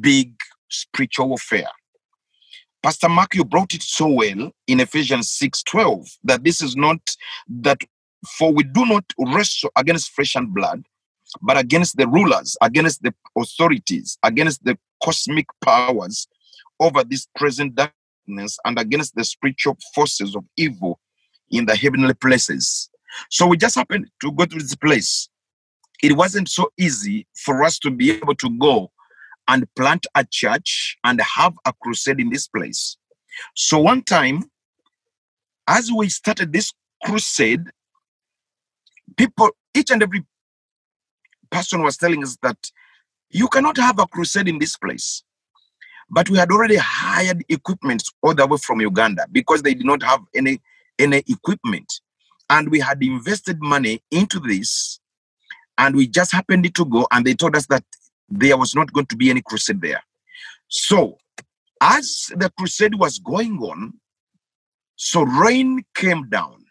big 0.00 0.34
spiritual 0.70 1.32
affair. 1.32 1.68
Pastor 2.82 3.08
Mark, 3.08 3.34
you 3.34 3.44
brought 3.46 3.72
it 3.72 3.82
so 3.82 4.08
well 4.08 4.52
in 4.66 4.80
Ephesians 4.80 5.30
6:12 5.30 6.18
that 6.24 6.44
this 6.44 6.60
is 6.60 6.76
not 6.76 7.00
that 7.48 7.80
for 8.36 8.52
we 8.52 8.64
do 8.64 8.84
not 8.84 9.04
wrestle 9.18 9.70
against 9.76 10.10
flesh 10.10 10.36
and 10.36 10.52
blood, 10.52 10.84
but 11.40 11.58
against 11.58 11.96
the 11.96 12.06
rulers, 12.06 12.56
against 12.60 13.02
the 13.02 13.14
authorities, 13.36 14.18
against 14.22 14.64
the 14.64 14.78
cosmic 15.02 15.46
powers 15.64 16.28
over 16.80 17.02
this 17.04 17.26
present 17.36 17.74
darkness, 17.74 18.58
and 18.64 18.78
against 18.78 19.14
the 19.14 19.24
spiritual 19.24 19.76
forces 19.94 20.36
of 20.36 20.44
evil 20.56 21.00
in 21.50 21.66
the 21.66 21.76
heavenly 21.76 22.14
places. 22.14 22.90
So 23.30 23.46
we 23.46 23.56
just 23.56 23.74
happened 23.74 24.08
to 24.22 24.32
go 24.32 24.44
to 24.44 24.58
this 24.58 24.74
place. 24.74 25.28
It 26.02 26.16
wasn't 26.16 26.48
so 26.48 26.70
easy 26.78 27.26
for 27.44 27.62
us 27.62 27.78
to 27.80 27.90
be 27.90 28.10
able 28.10 28.34
to 28.36 28.50
go 28.58 28.90
and 29.48 29.66
plant 29.74 30.06
a 30.14 30.24
church 30.28 30.96
and 31.04 31.20
have 31.20 31.54
a 31.66 31.72
crusade 31.82 32.20
in 32.20 32.30
this 32.30 32.48
place. 32.48 32.96
So 33.54 33.78
one 33.78 34.02
time, 34.02 34.44
as 35.68 35.90
we 35.92 36.08
started 36.08 36.52
this 36.52 36.72
crusade, 37.04 37.64
people, 39.16 39.50
each 39.74 39.90
and 39.90 40.02
every 40.02 40.24
person 41.52 41.82
was 41.82 41.96
telling 41.96 42.22
us 42.24 42.36
that 42.42 42.56
you 43.30 43.46
cannot 43.48 43.76
have 43.76 43.98
a 43.98 44.06
crusade 44.06 44.48
in 44.48 44.58
this 44.58 44.76
place. 44.76 45.22
But 46.10 46.28
we 46.28 46.38
had 46.38 46.50
already 46.50 46.76
hired 46.76 47.44
equipment 47.48 48.02
all 48.22 48.34
the 48.34 48.46
way 48.46 48.58
from 48.58 48.80
Uganda 48.80 49.26
because 49.30 49.62
they 49.62 49.74
did 49.74 49.86
not 49.86 50.02
have 50.02 50.20
any, 50.34 50.60
any 50.98 51.22
equipment. 51.28 52.00
And 52.50 52.70
we 52.70 52.80
had 52.80 53.02
invested 53.02 53.62
money 53.62 54.02
into 54.10 54.40
this. 54.40 55.00
And 55.78 55.96
we 55.96 56.06
just 56.06 56.32
happened 56.32 56.74
to 56.74 56.84
go, 56.84 57.06
and 57.10 57.24
they 57.24 57.34
told 57.34 57.56
us 57.56 57.66
that 57.66 57.84
there 58.28 58.58
was 58.58 58.74
not 58.74 58.92
going 58.92 59.06
to 59.06 59.16
be 59.16 59.30
any 59.30 59.40
crusade 59.40 59.80
there. 59.80 60.02
So, 60.68 61.18
as 61.80 62.30
the 62.36 62.50
crusade 62.58 62.96
was 62.96 63.18
going 63.18 63.58
on, 63.58 63.94
so 64.96 65.22
rain 65.22 65.84
came 65.94 66.28
down, 66.28 66.64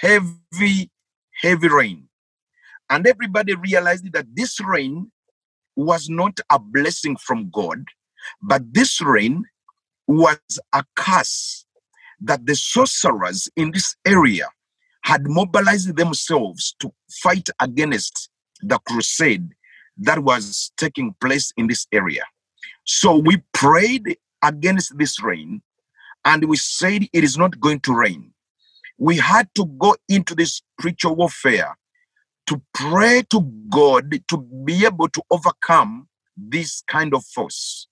heavy, 0.00 0.90
heavy 1.42 1.68
rain. 1.68 2.09
And 2.90 3.06
everybody 3.06 3.54
realized 3.54 4.12
that 4.12 4.26
this 4.34 4.58
rain 4.60 5.10
was 5.76 6.08
not 6.10 6.40
a 6.50 6.58
blessing 6.58 7.16
from 7.16 7.48
God, 7.50 7.84
but 8.42 8.62
this 8.74 9.00
rain 9.00 9.44
was 10.08 10.38
a 10.72 10.84
curse 10.96 11.64
that 12.20 12.44
the 12.46 12.54
sorcerers 12.56 13.48
in 13.56 13.70
this 13.70 13.94
area 14.04 14.48
had 15.02 15.22
mobilized 15.26 15.96
themselves 15.96 16.74
to 16.80 16.92
fight 17.22 17.48
against 17.60 18.28
the 18.60 18.78
crusade 18.80 19.48
that 19.96 20.18
was 20.18 20.72
taking 20.76 21.14
place 21.20 21.52
in 21.56 21.68
this 21.68 21.86
area. 21.92 22.24
So 22.84 23.16
we 23.16 23.42
prayed 23.54 24.18
against 24.42 24.98
this 24.98 25.22
rain 25.22 25.62
and 26.24 26.44
we 26.46 26.56
said 26.56 27.04
it 27.12 27.24
is 27.24 27.38
not 27.38 27.60
going 27.60 27.80
to 27.80 27.94
rain. 27.94 28.32
We 28.98 29.16
had 29.16 29.48
to 29.54 29.64
go 29.78 29.96
into 30.08 30.34
this 30.34 30.62
spiritual 30.78 31.16
warfare 31.16 31.76
to 32.48 32.62
pray 32.74 33.24
to 33.30 33.42
God 33.70 34.20
to 34.28 34.38
be 34.64 34.84
able 34.86 35.08
to 35.10 35.22
overcome 35.30 36.08
this 36.36 36.82
kind 36.88 37.14
of 37.14 37.24
force. 37.26 37.88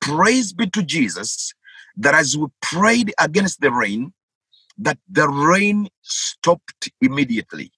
Praise 0.00 0.52
be 0.52 0.68
to 0.68 0.82
Jesus 0.82 1.54
that 1.96 2.14
as 2.14 2.36
we 2.36 2.46
prayed 2.62 3.12
against 3.20 3.60
the 3.60 3.72
rain, 3.72 4.12
that 4.78 4.98
the 5.10 5.28
rain 5.28 5.88
stopped 6.02 6.90
immediately. 7.00 7.72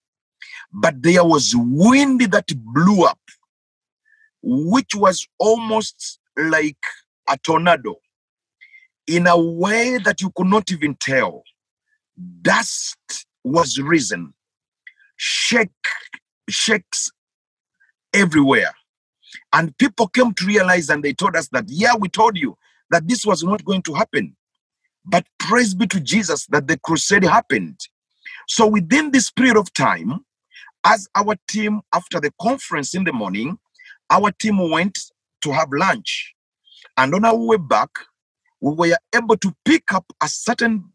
But 0.73 1.03
there 1.03 1.25
was 1.25 1.55
wind 1.57 2.23
that 2.33 2.47
blew 2.57 3.05
up. 3.05 3.19
which 4.43 4.95
was 4.95 5.27
almost 5.39 6.19
like 6.37 6.79
a 7.29 7.39
tornado 7.39 7.97
in 9.07 9.27
a 9.27 9.39
way 9.41 9.99
that 9.99 10.21
you 10.23 10.31
could 10.37 10.49
not 10.49 10.73
even 10.73 10.97
tell. 10.97 11.45
Dust 12.43 12.99
was 13.45 13.79
risen, 13.79 14.35
shake, 15.23 15.71
shakes 16.49 17.13
everywhere. 18.13 18.75
And 19.53 19.77
people 19.79 20.09
came 20.09 20.35
to 20.35 20.47
realize 20.47 20.91
and 20.91 21.03
they 21.03 21.13
told 21.13 21.37
us 21.37 21.49
that, 21.53 21.67
yeah, 21.69 21.95
we 21.97 22.09
told 22.09 22.37
you 22.37 22.59
that 22.91 23.07
this 23.07 23.25
was 23.25 23.45
not 23.45 23.65
going 23.65 23.83
to 23.83 23.95
happen. 23.95 24.37
But 25.05 25.25
praise 25.39 25.75
be 25.75 25.87
to 25.89 26.01
Jesus 26.01 26.47
that 26.47 26.67
the 26.67 26.77
crusade 26.77 27.23
happened. 27.23 27.79
So 28.49 28.67
within 28.67 29.13
this 29.13 29.31
period 29.31 29.57
of 29.57 29.73
time, 29.73 30.25
as 30.85 31.09
our 31.15 31.37
team, 31.49 31.83
after 31.95 32.19
the 32.19 32.33
conference 32.41 32.93
in 32.93 33.05
the 33.05 33.13
morning, 33.13 33.59
our 34.11 34.33
team 34.33 34.71
went 34.71 34.99
to 35.43 35.53
have 35.53 35.69
lunch. 35.73 36.35
And 36.97 37.15
on 37.15 37.25
our 37.25 37.37
way 37.37 37.59
back, 37.59 37.91
we 38.61 38.75
were 38.75 38.99
able 39.15 39.37
to 39.37 39.55
pick 39.65 39.93
up 39.95 40.07
a 40.21 40.29
certain 40.29 40.91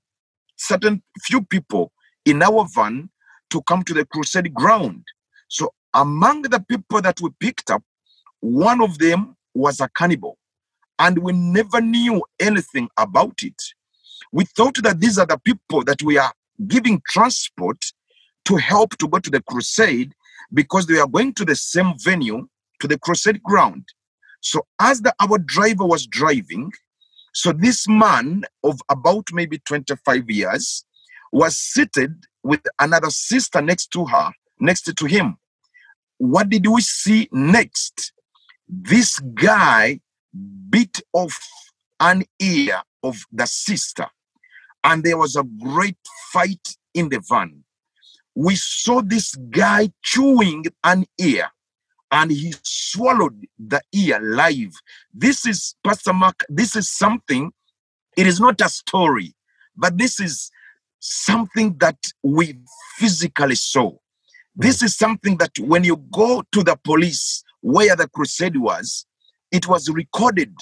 certain 0.57 1.01
few 1.21 1.43
people 1.43 1.91
in 2.25 2.41
our 2.41 2.67
van 2.75 3.09
to 3.49 3.61
come 3.63 3.83
to 3.83 3.93
the 3.93 4.05
crusade 4.05 4.53
ground. 4.53 5.03
So 5.47 5.73
among 5.93 6.43
the 6.43 6.59
people 6.59 7.01
that 7.01 7.19
we 7.21 7.29
picked 7.39 7.71
up, 7.71 7.83
one 8.39 8.81
of 8.81 8.99
them 8.99 9.35
was 9.53 9.79
a 9.79 9.89
cannibal. 9.89 10.37
And 10.99 11.19
we 11.19 11.33
never 11.33 11.79
knew 11.79 12.23
anything 12.39 12.89
about 12.97 13.43
it. 13.43 13.61
We 14.31 14.45
thought 14.45 14.81
that 14.83 14.99
these 14.99 15.17
are 15.17 15.25
the 15.25 15.37
people 15.37 15.83
that 15.85 16.01
we 16.01 16.17
are 16.17 16.33
giving 16.67 17.01
transport 17.07 17.77
to 18.45 18.55
help 18.55 18.97
to 18.97 19.07
go 19.07 19.19
to 19.19 19.29
the 19.29 19.41
crusade 19.43 20.13
because 20.53 20.87
they 20.87 20.97
are 20.97 21.07
going 21.07 21.33
to 21.33 21.45
the 21.45 21.55
same 21.55 21.93
venue 21.99 22.47
to 22.79 22.87
the 22.87 22.97
crusade 22.97 23.43
ground. 23.43 23.85
So 24.41 24.65
as 24.79 25.01
the 25.01 25.13
our 25.19 25.37
driver 25.37 25.85
was 25.85 26.07
driving, 26.07 26.71
so 27.33 27.51
this 27.51 27.87
man 27.87 28.43
of 28.63 28.79
about 28.89 29.27
maybe 29.31 29.59
25 29.59 30.29
years 30.29 30.85
was 31.31 31.57
seated 31.57 32.25
with 32.43 32.61
another 32.79 33.09
sister 33.09 33.61
next 33.61 33.87
to 33.91 34.05
her, 34.05 34.31
next 34.59 34.83
to 34.83 35.05
him. 35.05 35.37
What 36.17 36.49
did 36.49 36.65
we 36.67 36.81
see 36.81 37.29
next? 37.31 38.13
This 38.67 39.19
guy 39.19 39.99
bit 40.69 41.01
off 41.13 41.39
an 41.99 42.23
ear 42.39 42.81
of 43.03 43.17
the 43.31 43.45
sister, 43.45 44.07
and 44.83 45.03
there 45.03 45.17
was 45.17 45.35
a 45.35 45.43
great 45.43 45.97
fight 46.31 46.75
in 46.93 47.09
the 47.09 47.21
van. 47.29 47.63
We 48.35 48.55
saw 48.55 49.01
this 49.01 49.35
guy 49.35 49.91
chewing 50.03 50.65
an 50.83 51.05
ear 51.19 51.49
and 52.11 52.31
he 52.31 52.53
swallowed 52.63 53.47
the 53.57 53.81
ear 53.91 54.19
live. 54.21 54.73
This 55.13 55.45
is, 55.45 55.75
Pastor 55.83 56.13
Mark, 56.13 56.45
this 56.47 56.75
is 56.75 56.89
something, 56.89 57.51
it 58.15 58.27
is 58.27 58.39
not 58.39 58.61
a 58.61 58.69
story, 58.69 59.35
but 59.75 59.97
this 59.97 60.19
is 60.19 60.51
something 61.09 61.77
that 61.79 61.97
we 62.23 62.59
physically 62.97 63.55
saw. 63.55 63.93
This 64.55 64.83
is 64.83 64.97
something 64.97 65.37
that 65.37 65.51
when 65.59 65.83
you 65.83 65.97
go 66.11 66.43
to 66.51 66.63
the 66.63 66.77
police 66.83 67.43
where 67.61 67.95
the 67.95 68.09
crusade 68.09 68.57
was, 68.57 69.05
it 69.51 69.67
was 69.67 69.89
recorded. 69.89 70.53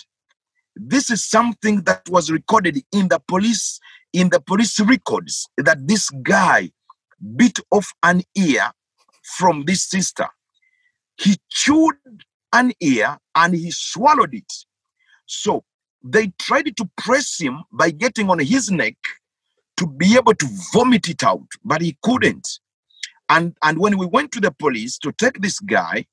This 0.76 1.12
is 1.12 1.26
something 1.30 1.84
that 1.84 2.04
was 2.10 2.32
recorded 2.32 2.80
in 2.94 3.10
the 3.10 3.22
police 3.28 3.80
in 4.14 4.30
the 4.30 4.42
police 4.42 4.80
records 4.80 5.48
that 5.58 5.88
this 5.88 6.10
guy 6.10 6.72
bit 7.36 7.60
off 7.72 7.94
an 8.04 8.24
ear 8.38 8.72
from 9.38 9.66
this 9.66 9.90
sister 9.90 10.28
he 11.18 11.38
chewed 11.50 11.96
an 12.54 12.74
ear 12.82 13.18
and 13.36 13.56
he 13.56 13.72
swallowed 13.72 14.34
it. 14.34 14.52
So 15.26 15.64
they 16.04 16.34
tried 16.40 16.76
to 16.78 16.90
press 16.98 17.40
him 17.40 17.64
by 17.72 17.92
getting 17.92 18.30
on 18.30 18.40
his 18.40 18.72
neck 18.72 18.96
to 19.78 19.88
be 19.88 20.16
able 20.16 20.36
to 20.36 20.48
vomit 20.74 21.10
it 21.10 21.24
out, 21.24 21.48
but 21.64 21.82
he 21.82 21.98
couldn't. 22.02 22.48
And 23.30 23.56
and 23.64 23.80
when 23.80 23.98
we 23.98 24.06
went 24.06 24.32
to 24.34 24.40
the 24.40 24.52
police 24.52 24.98
to 25.00 25.12
take 25.12 25.42
this 25.42 25.60
guy, 25.60 26.06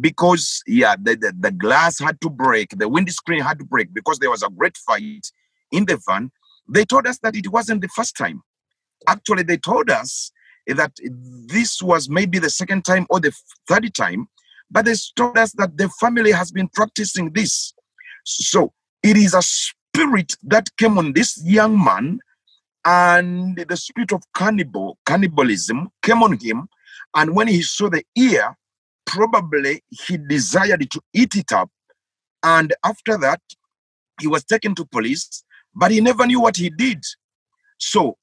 because 0.00 0.62
yeah, 0.66 0.96
the, 1.00 1.16
the, 1.16 1.34
the 1.38 1.50
glass 1.50 1.98
had 1.98 2.20
to 2.20 2.30
break, 2.30 2.70
the 2.70 2.88
windscreen 2.88 3.42
had 3.42 3.58
to 3.58 3.64
break 3.64 3.92
because 3.92 4.18
there 4.18 4.30
was 4.30 4.42
a 4.42 4.50
great 4.50 4.76
fight 4.76 5.26
in 5.72 5.84
the 5.86 6.00
van, 6.08 6.30
they 6.68 6.84
told 6.84 7.06
us 7.06 7.18
that 7.18 7.36
it 7.36 7.50
wasn't 7.50 7.80
the 7.80 7.88
first 7.88 8.16
time. 8.16 8.42
Actually, 9.06 9.42
they 9.42 9.56
told 9.56 9.90
us 9.90 10.30
that 10.66 10.92
this 11.46 11.82
was 11.82 12.08
maybe 12.08 12.38
the 12.38 12.48
second 12.48 12.84
time 12.84 13.06
or 13.10 13.20
the 13.20 13.32
third 13.68 13.92
time 13.94 14.28
but 14.70 14.86
they 14.86 14.94
told 15.16 15.38
us 15.38 15.52
that 15.52 15.76
the 15.76 15.88
family 16.00 16.32
has 16.32 16.50
been 16.50 16.68
practicing 16.68 17.32
this. 17.32 17.72
So 18.24 18.72
it 19.02 19.16
is 19.16 19.34
a 19.34 19.42
spirit 19.42 20.34
that 20.42 20.68
came 20.76 20.98
on 20.98 21.12
this 21.12 21.40
young 21.44 21.82
man, 21.82 22.18
and 22.84 23.56
the 23.68 23.76
spirit 23.76 24.12
of 24.12 24.22
cannibal 24.34 24.98
cannibalism 25.06 25.88
came 26.02 26.22
on 26.22 26.38
him. 26.38 26.68
And 27.14 27.34
when 27.34 27.48
he 27.48 27.62
saw 27.62 27.88
the 27.88 28.04
ear, 28.16 28.56
probably 29.06 29.82
he 29.88 30.18
desired 30.18 30.90
to 30.90 31.00
eat 31.12 31.36
it 31.36 31.52
up. 31.52 31.70
And 32.42 32.74
after 32.84 33.16
that, 33.18 33.40
he 34.20 34.26
was 34.26 34.44
taken 34.44 34.74
to 34.76 34.84
police, 34.84 35.44
but 35.74 35.90
he 35.90 36.00
never 36.00 36.26
knew 36.26 36.40
what 36.40 36.56
he 36.56 36.70
did. 36.70 37.02
So 37.78 38.18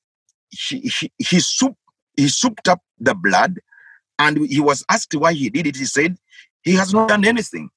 he 0.49 0.79
he, 0.81 1.11
he 1.17 1.39
soup 1.39 1.75
he 2.15 2.27
souped 2.27 2.67
up 2.67 2.81
the 2.99 3.15
blood 3.15 3.59
and 4.19 4.37
he 4.45 4.59
was 4.59 4.85
asked 4.89 5.15
why 5.15 5.33
he 5.33 5.49
did 5.49 5.65
it. 5.65 5.75
He 5.75 5.85
said, 5.85 6.17
he 6.61 6.73
has 6.73 6.93
not 6.93 7.07
done 7.07 7.25
anything. 7.25 7.69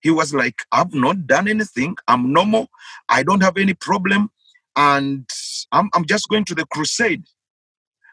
He 0.00 0.10
was 0.10 0.34
like, 0.34 0.56
I've 0.72 0.92
not 0.92 1.26
done 1.28 1.46
anything. 1.46 1.96
I'm 2.08 2.32
normal. 2.32 2.68
I 3.08 3.22
don't 3.22 3.42
have 3.42 3.56
any 3.56 3.74
problem. 3.74 4.30
And 4.76 5.28
I'm, 5.72 5.90
I'm 5.94 6.06
just 6.06 6.28
going 6.28 6.44
to 6.46 6.54
the 6.54 6.66
crusade. 6.66 7.24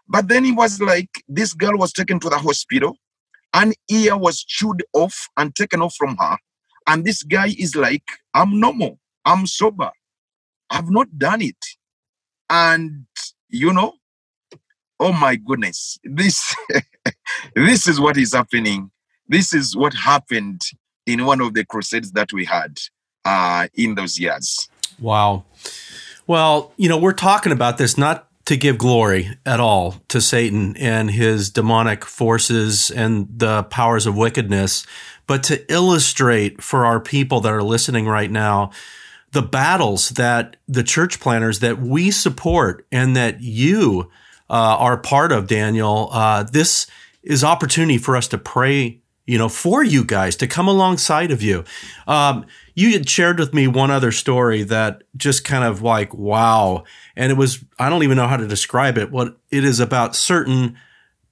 But 0.07 0.27
then 0.27 0.45
it 0.45 0.55
was 0.55 0.81
like, 0.81 1.09
this 1.27 1.53
girl 1.53 1.77
was 1.77 1.93
taken 1.93 2.19
to 2.21 2.29
the 2.29 2.37
hospital. 2.37 2.97
An 3.53 3.73
ear 3.89 4.17
was 4.17 4.43
chewed 4.43 4.83
off 4.93 5.29
and 5.37 5.55
taken 5.55 5.81
off 5.81 5.95
from 5.95 6.17
her. 6.17 6.37
And 6.87 7.05
this 7.05 7.23
guy 7.23 7.53
is 7.57 7.75
like, 7.75 8.03
I'm 8.33 8.59
normal. 8.59 8.99
I'm 9.25 9.45
sober. 9.45 9.91
I've 10.69 10.89
not 10.89 11.17
done 11.17 11.41
it. 11.41 11.63
And, 12.49 13.05
you 13.47 13.73
know, 13.73 13.93
oh 14.99 15.13
my 15.13 15.35
goodness, 15.35 15.99
this, 16.03 16.55
this 17.55 17.87
is 17.87 17.99
what 17.99 18.17
is 18.17 18.33
happening 18.33 18.91
this 19.29 19.53
is 19.53 19.77
what 19.77 19.93
happened 19.93 20.61
in 21.05 21.23
one 21.23 21.39
of 21.39 21.53
the 21.53 21.63
crusades 21.63 22.11
that 22.11 22.33
we 22.33 22.43
had 22.43 22.77
uh, 23.23 23.67
in 23.75 23.95
those 23.95 24.19
years. 24.19 24.67
Wow. 24.99 25.45
Well, 26.29 26.73
you 26.77 26.89
know, 26.89 26.99
we're 26.99 27.13
talking 27.13 27.51
about 27.51 27.79
this 27.79 27.97
not 27.97 28.27
to 28.45 28.55
give 28.55 28.77
glory 28.77 29.35
at 29.47 29.59
all 29.59 29.95
to 30.09 30.21
Satan 30.21 30.77
and 30.77 31.09
his 31.09 31.49
demonic 31.49 32.05
forces 32.05 32.91
and 32.91 33.27
the 33.35 33.63
powers 33.63 34.05
of 34.05 34.15
wickedness, 34.15 34.85
but 35.25 35.41
to 35.45 35.65
illustrate 35.73 36.61
for 36.61 36.85
our 36.85 36.99
people 36.99 37.41
that 37.41 37.51
are 37.51 37.63
listening 37.63 38.05
right 38.05 38.29
now 38.29 38.69
the 39.31 39.41
battles 39.41 40.09
that 40.09 40.55
the 40.67 40.83
church 40.83 41.19
planters 41.19 41.61
that 41.61 41.79
we 41.79 42.11
support 42.11 42.85
and 42.91 43.15
that 43.15 43.41
you 43.41 44.11
uh, 44.51 44.77
are 44.77 44.97
part 44.97 45.31
of, 45.31 45.47
Daniel. 45.47 46.09
Uh, 46.11 46.43
this 46.43 46.85
is 47.23 47.43
opportunity 47.43 47.97
for 47.97 48.15
us 48.15 48.27
to 48.27 48.37
pray 48.37 48.99
you 49.29 49.37
know, 49.37 49.47
for 49.47 49.83
you 49.83 50.03
guys 50.03 50.35
to 50.35 50.47
come 50.47 50.67
alongside 50.67 51.29
of 51.29 51.43
you. 51.43 51.63
Um, 52.07 52.47
you 52.73 52.93
had 52.93 53.07
shared 53.07 53.37
with 53.37 53.53
me 53.53 53.67
one 53.67 53.91
other 53.91 54.11
story 54.11 54.63
that 54.63 55.03
just 55.15 55.43
kind 55.43 55.63
of 55.63 55.83
like, 55.83 56.11
wow. 56.15 56.83
And 57.15 57.31
it 57.31 57.35
was, 57.35 57.63
I 57.77 57.89
don't 57.89 58.01
even 58.01 58.17
know 58.17 58.27
how 58.27 58.37
to 58.37 58.47
describe 58.47 58.97
it. 58.97 59.11
What 59.11 59.37
it 59.51 59.63
is 59.63 59.79
about 59.79 60.15
certain 60.15 60.79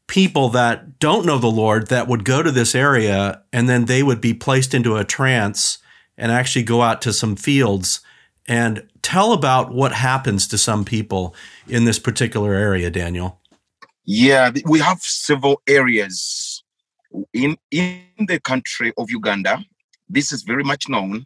people 0.06 0.50
that 0.50 1.00
don't 1.00 1.26
know 1.26 1.40
the 1.40 1.48
Lord 1.48 1.88
that 1.88 2.08
would 2.08 2.24
go 2.24 2.44
to 2.44 2.52
this 2.52 2.76
area 2.76 3.42
and 3.52 3.68
then 3.68 3.86
they 3.86 4.04
would 4.04 4.22
be 4.22 4.36
placed 4.36 4.76
into 4.76 4.96
a 4.96 5.04
trance 5.04 5.80
and 6.20 6.32
actually 6.32 6.64
go 6.64 6.84
out 6.84 7.02
to 7.02 7.12
some 7.12 7.36
fields 7.36 8.02
and 8.48 8.88
tell 9.02 9.34
about 9.34 9.74
what 9.74 9.92
happens 9.92 10.48
to 10.50 10.60
some 10.60 10.86
people 10.86 11.34
in 11.68 11.86
this 11.86 11.98
particular 11.98 12.54
area, 12.54 12.92
Daniel. 12.92 13.42
Yeah, 14.06 14.52
we 14.66 14.80
have 14.80 15.02
several 15.02 15.64
areas 15.68 16.47
in 17.34 17.58
in 17.72 18.02
the 18.28 18.40
country 18.40 18.94
of 18.98 19.10
Uganda, 19.10 19.64
this 20.10 20.32
is 20.32 20.44
very 20.44 20.64
much 20.64 20.90
known, 20.90 21.26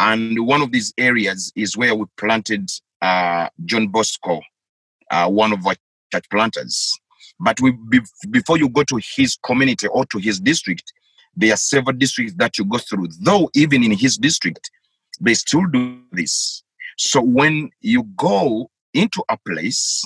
and 0.00 0.46
one 0.46 0.62
of 0.62 0.72
these 0.72 0.92
areas 0.98 1.52
is 1.56 1.76
where 1.76 1.94
we 1.94 2.04
planted 2.16 2.70
uh, 3.00 3.48
John 3.64 3.88
Bosco, 3.88 4.40
uh, 5.10 5.28
one 5.28 5.52
of 5.52 5.66
our 5.66 5.74
church 6.12 6.24
planters. 6.30 6.98
But 7.40 7.60
we 7.60 7.72
be, 7.90 8.00
before 8.30 8.58
you 8.58 8.68
go 8.68 8.84
to 8.84 9.00
his 9.16 9.36
community 9.44 9.88
or 9.88 10.04
to 10.06 10.18
his 10.18 10.38
district, 10.38 10.92
there 11.34 11.52
are 11.52 11.56
several 11.56 11.96
districts 11.96 12.34
that 12.38 12.58
you 12.58 12.64
go 12.64 12.78
through. 12.78 13.08
Though 13.20 13.50
even 13.54 13.82
in 13.82 13.92
his 13.92 14.16
district, 14.16 14.70
they 15.20 15.34
still 15.34 15.66
do 15.66 16.00
this. 16.12 16.62
So 16.98 17.20
when 17.20 17.70
you 17.80 18.04
go 18.16 18.70
into 18.94 19.24
a 19.28 19.38
place 19.46 20.04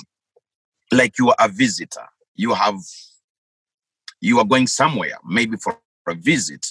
like 0.91 1.17
you 1.19 1.29
are 1.29 1.35
a 1.39 1.49
visitor, 1.49 2.05
you 2.35 2.53
have 2.53 2.75
you 4.21 4.39
are 4.39 4.45
going 4.45 4.67
somewhere, 4.67 5.17
maybe 5.25 5.57
for 5.57 5.77
a 6.07 6.15
visit, 6.15 6.65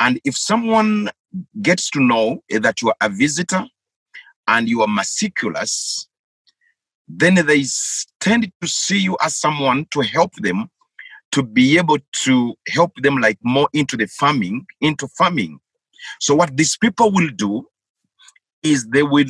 And 0.00 0.20
if 0.24 0.36
someone 0.36 1.08
gets 1.62 1.90
to 1.90 2.00
know 2.00 2.42
that 2.50 2.82
you 2.82 2.88
are 2.88 2.96
a 3.00 3.08
visitor 3.08 3.64
and 4.48 4.68
you 4.68 4.82
are 4.82 4.88
meticulous, 4.88 6.08
then 7.06 7.34
they 7.34 7.64
tend 8.20 8.50
to 8.60 8.68
see 8.68 8.98
you 8.98 9.16
as 9.22 9.36
someone 9.36 9.86
to 9.90 10.00
help 10.00 10.34
them 10.36 10.68
to 11.32 11.42
be 11.42 11.78
able 11.78 11.98
to 12.12 12.54
help 12.68 12.92
them 12.96 13.18
like 13.18 13.38
more 13.42 13.68
into 13.72 13.96
the 13.96 14.06
farming, 14.06 14.66
into 14.80 15.08
farming. 15.08 15.58
So 16.20 16.34
what 16.34 16.56
these 16.56 16.76
people 16.76 17.12
will 17.12 17.30
do 17.30 17.66
is 18.62 18.86
they 18.88 19.02
will 19.02 19.26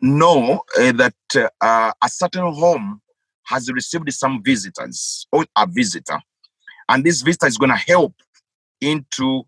know 0.00 0.62
uh, 0.78 0.92
that 0.92 1.14
uh, 1.60 1.92
a 2.02 2.08
certain 2.08 2.52
home 2.52 3.00
has 3.44 3.70
received 3.70 4.12
some 4.12 4.42
visitors 4.42 5.26
or 5.30 5.44
a 5.56 5.66
visitor, 5.66 6.18
and 6.88 7.04
this 7.04 7.22
visitor 7.22 7.46
is 7.46 7.58
going 7.58 7.70
to 7.70 7.76
help 7.76 8.14
into 8.80 9.44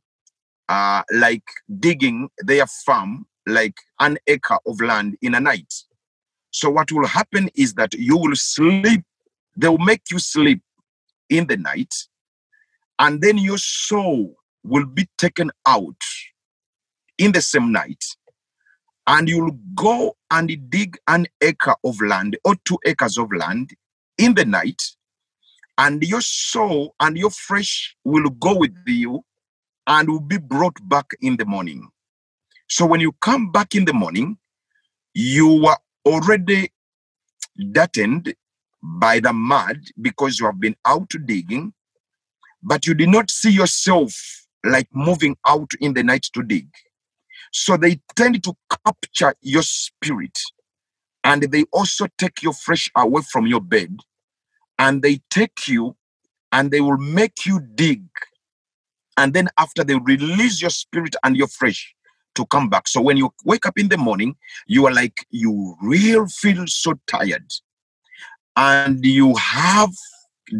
uh, 0.68 1.02
like 1.12 1.44
digging 1.78 2.28
their 2.40 2.66
farm, 2.66 3.26
like 3.46 3.76
an 4.00 4.18
acre 4.26 4.58
of 4.66 4.80
land 4.80 5.16
in 5.22 5.34
a 5.34 5.40
night. 5.40 5.72
So 6.50 6.70
what 6.70 6.90
will 6.90 7.06
happen 7.06 7.50
is 7.54 7.74
that 7.74 7.94
you 7.94 8.16
will 8.16 8.34
sleep. 8.34 9.04
They 9.56 9.68
will 9.68 9.78
make 9.78 10.10
you 10.10 10.18
sleep 10.18 10.62
in 11.28 11.46
the 11.46 11.56
night, 11.56 11.94
and 12.98 13.20
then 13.20 13.38
your 13.38 13.58
soul 13.58 14.36
will 14.62 14.86
be 14.86 15.08
taken 15.18 15.50
out 15.66 16.00
in 17.18 17.32
the 17.32 17.40
same 17.40 17.72
night 17.72 18.04
and 19.06 19.28
you'll 19.28 19.56
go 19.74 20.16
and 20.30 20.70
dig 20.70 20.98
an 21.08 21.26
acre 21.40 21.74
of 21.84 22.00
land 22.00 22.36
or 22.44 22.56
two 22.64 22.78
acres 22.84 23.18
of 23.18 23.30
land 23.32 23.70
in 24.18 24.34
the 24.34 24.44
night, 24.44 24.82
and 25.78 26.02
your 26.02 26.20
soul 26.20 26.94
and 27.00 27.16
your 27.16 27.30
flesh 27.30 27.96
will 28.04 28.28
go 28.30 28.56
with 28.56 28.74
you 28.86 29.24
and 29.86 30.08
will 30.08 30.20
be 30.20 30.38
brought 30.38 30.76
back 30.88 31.06
in 31.20 31.36
the 31.36 31.44
morning. 31.44 31.88
So 32.68 32.86
when 32.86 33.00
you 33.00 33.12
come 33.20 33.52
back 33.52 33.74
in 33.74 33.84
the 33.84 33.92
morning, 33.92 34.38
you 35.14 35.66
are 35.66 35.78
already 36.04 36.70
deadened 37.72 38.34
by 38.82 39.20
the 39.20 39.32
mud 39.32 39.78
because 40.00 40.38
you 40.38 40.46
have 40.46 40.60
been 40.60 40.76
out 40.84 41.10
digging, 41.24 41.72
but 42.62 42.86
you 42.86 42.94
did 42.94 43.08
not 43.08 43.30
see 43.30 43.50
yourself 43.50 44.12
like 44.64 44.88
moving 44.92 45.36
out 45.46 45.70
in 45.80 45.94
the 45.94 46.02
night 46.02 46.26
to 46.34 46.42
dig. 46.42 46.68
So 47.52 47.76
they 47.76 48.00
tend 48.16 48.42
to 48.44 48.54
capture 48.84 49.34
your 49.40 49.62
spirit 49.62 50.38
and 51.24 51.42
they 51.42 51.64
also 51.72 52.06
take 52.18 52.42
your 52.42 52.52
flesh 52.52 52.90
away 52.96 53.22
from 53.30 53.46
your 53.46 53.60
bed 53.60 54.00
and 54.78 55.02
they 55.02 55.20
take 55.30 55.68
you 55.68 55.96
and 56.52 56.70
they 56.70 56.80
will 56.80 56.98
make 56.98 57.44
you 57.46 57.60
dig. 57.74 58.04
And 59.16 59.32
then 59.32 59.48
after 59.58 59.82
they 59.82 59.96
release 59.96 60.60
your 60.60 60.70
spirit 60.70 61.16
and 61.24 61.36
your 61.36 61.48
flesh 61.48 61.94
to 62.34 62.46
come 62.46 62.68
back. 62.68 62.86
So 62.86 63.00
when 63.00 63.16
you 63.16 63.32
wake 63.44 63.66
up 63.66 63.78
in 63.78 63.88
the 63.88 63.96
morning, 63.96 64.36
you 64.66 64.86
are 64.86 64.92
like, 64.92 65.26
you 65.30 65.76
real 65.82 66.26
feel 66.26 66.66
so 66.66 66.94
tired. 67.06 67.50
And 68.56 69.04
you 69.04 69.34
have 69.36 69.90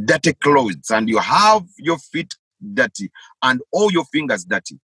dirty 0.04 0.32
clothes 0.34 0.90
and 0.90 1.08
you 1.08 1.18
have 1.18 1.64
your 1.78 1.98
feet 1.98 2.34
dirty 2.74 3.10
and 3.42 3.60
all 3.72 3.92
your 3.92 4.04
fingers 4.06 4.44
dirty. 4.44 4.80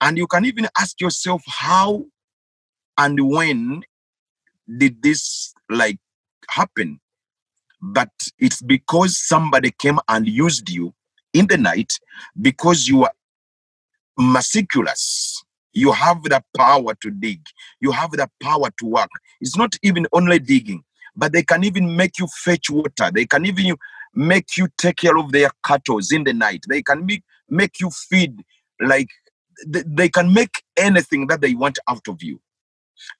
And 0.00 0.18
you 0.18 0.26
can 0.26 0.44
even 0.44 0.68
ask 0.78 1.00
yourself 1.00 1.42
how 1.46 2.04
and 2.98 3.28
when 3.28 3.82
did 4.76 5.02
this 5.02 5.54
like 5.70 5.98
happen? 6.48 7.00
But 7.86 8.08
it's 8.38 8.62
because 8.62 9.18
somebody 9.18 9.70
came 9.70 9.98
and 10.08 10.26
used 10.26 10.70
you 10.70 10.94
in 11.34 11.48
the 11.48 11.58
night 11.58 11.92
because 12.40 12.88
you 12.88 13.04
are 13.04 13.12
meticulous. 14.18 15.44
You 15.74 15.92
have 15.92 16.22
the 16.22 16.42
power 16.56 16.94
to 17.02 17.10
dig. 17.10 17.40
You 17.80 17.92
have 17.92 18.12
the 18.12 18.30
power 18.42 18.70
to 18.78 18.86
work. 18.86 19.10
It's 19.42 19.58
not 19.58 19.76
even 19.82 20.06
only 20.14 20.38
digging, 20.38 20.82
but 21.14 21.34
they 21.34 21.42
can 21.42 21.62
even 21.62 21.94
make 21.94 22.18
you 22.18 22.26
fetch 22.42 22.70
water. 22.70 23.10
They 23.12 23.26
can 23.26 23.44
even 23.44 23.76
make 24.14 24.56
you 24.56 24.68
take 24.78 24.96
care 24.96 25.18
of 25.18 25.32
their 25.32 25.50
cattle 25.62 26.00
in 26.10 26.24
the 26.24 26.32
night. 26.32 26.64
They 26.66 26.80
can 26.80 27.04
make, 27.04 27.22
make 27.50 27.80
you 27.80 27.90
feed 27.90 28.44
like 28.80 29.08
they 29.66 30.08
can 30.08 30.32
make 30.32 30.62
anything 30.78 31.26
that 31.26 31.42
they 31.42 31.54
want 31.54 31.78
out 31.86 32.08
of 32.08 32.22
you. 32.22 32.40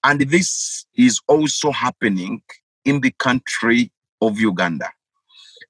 And 0.02 0.22
this 0.22 0.86
is 0.96 1.20
also 1.28 1.70
happening 1.70 2.40
in 2.86 3.02
the 3.02 3.10
country 3.18 3.90
of 4.28 4.38
Uganda. 4.38 4.90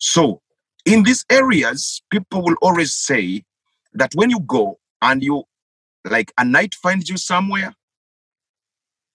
So, 0.00 0.40
in 0.84 1.02
these 1.02 1.24
areas, 1.30 2.02
people 2.10 2.42
will 2.42 2.56
always 2.60 2.92
say 2.94 3.44
that 3.94 4.14
when 4.14 4.30
you 4.30 4.40
go 4.40 4.78
and 5.00 5.22
you, 5.22 5.44
like 6.04 6.32
a 6.38 6.44
night 6.44 6.74
finds 6.74 7.08
you 7.08 7.16
somewhere, 7.16 7.74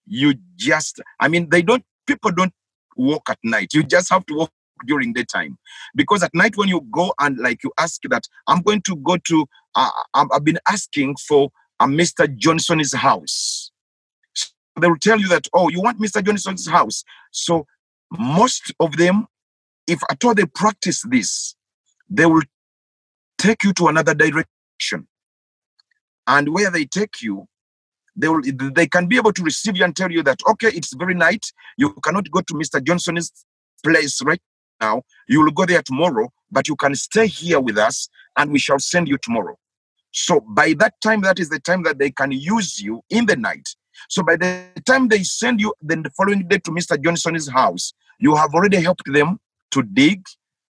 you 0.06 0.34
just, 0.56 1.00
I 1.20 1.28
mean, 1.28 1.50
they 1.50 1.62
don't, 1.62 1.84
people 2.08 2.32
don't 2.32 2.54
walk 2.98 3.30
at 3.30 3.38
night. 3.44 3.74
You 3.74 3.84
just 3.84 4.10
have 4.10 4.26
to 4.28 4.34
walk 4.34 4.52
during 4.86 5.14
the 5.14 5.26
time 5.26 5.58
because 5.96 6.24
at 6.24 6.34
night 6.34 6.56
when 6.58 6.70
you 6.70 6.82
go 6.92 7.14
and 7.20 7.38
like 7.40 7.64
you 7.64 7.72
ask 7.80 8.02
that 8.10 8.24
i'm 8.48 8.62
going 8.62 8.82
to 8.82 8.96
go 8.98 9.18
to 9.26 9.46
uh, 9.76 9.90
i've 10.14 10.44
been 10.44 10.60
asking 10.68 11.16
for 11.28 11.50
a 11.80 11.86
mr 11.86 12.34
johnson's 12.38 12.94
house 12.94 13.72
so 14.34 14.48
they 14.80 14.88
will 14.88 14.98
tell 14.98 15.20
you 15.20 15.28
that 15.28 15.48
oh 15.54 15.70
you 15.70 15.82
want 15.82 16.00
mr 16.00 16.24
johnson's 16.24 16.68
house 16.68 17.04
so 17.32 17.66
most 18.18 18.74
of 18.80 18.98
them 18.98 19.28
if 19.88 20.02
at 20.10 20.24
all 20.24 20.36
they 20.36 20.46
practice 20.46 21.04
this 21.10 21.56
they 22.10 22.26
will 22.26 22.44
take 23.38 23.64
you 23.64 23.74
to 23.74 23.88
another 23.88 24.14
direction 24.14 25.08
and 26.28 26.50
where 26.54 26.72
they 26.72 26.86
take 26.86 27.22
you 27.22 27.46
they 28.16 28.28
will 28.28 28.42
they 28.74 28.88
can 28.88 29.08
be 29.08 29.18
able 29.18 29.34
to 29.34 29.44
receive 29.44 29.78
you 29.78 29.84
and 29.86 29.96
tell 29.96 30.12
you 30.12 30.24
that 30.24 30.40
okay 30.50 30.70
it's 30.70 30.94
very 30.96 31.14
night 31.16 31.46
you 31.78 31.94
cannot 32.04 32.30
go 32.32 32.42
to 32.42 32.54
mr 32.56 32.84
johnson's 32.84 33.32
place 33.84 34.22
right 34.24 34.42
now. 34.82 35.04
You 35.28 35.42
will 35.42 35.52
go 35.52 35.66
there 35.66 35.82
tomorrow, 35.82 36.30
but 36.52 36.68
you 36.68 36.76
can 36.76 36.96
stay 36.96 37.28
here 37.28 37.60
with 37.60 37.78
us 37.78 38.10
and 38.38 38.52
we 38.52 38.60
shall 38.60 38.80
send 38.80 39.08
you 39.08 39.18
tomorrow. 39.18 39.58
So 40.12 40.42
by 40.42 40.74
that 40.80 40.96
time, 41.02 41.22
that 41.22 41.40
is 41.40 41.50
the 41.50 41.60
time 41.60 41.84
that 41.84 42.00
they 42.00 42.12
can 42.12 42.32
use 42.32 42.82
you 42.82 43.02
in 43.10 43.26
the 43.28 43.36
night. 43.36 43.70
So 44.08 44.24
by 44.24 44.38
the 44.38 44.66
time 44.86 45.08
they 45.08 45.24
send 45.24 45.60
you 45.60 45.74
then 45.82 46.04
the 46.04 46.10
following 46.12 46.48
day 46.48 46.60
to 46.60 46.72
Mr. 46.72 47.02
Johnson's 47.02 47.50
house, 47.50 47.94
you 48.20 48.36
have 48.36 48.54
already 48.54 48.78
helped 48.82 49.12
them 49.12 49.40
to 49.72 49.84
dig, 49.84 50.24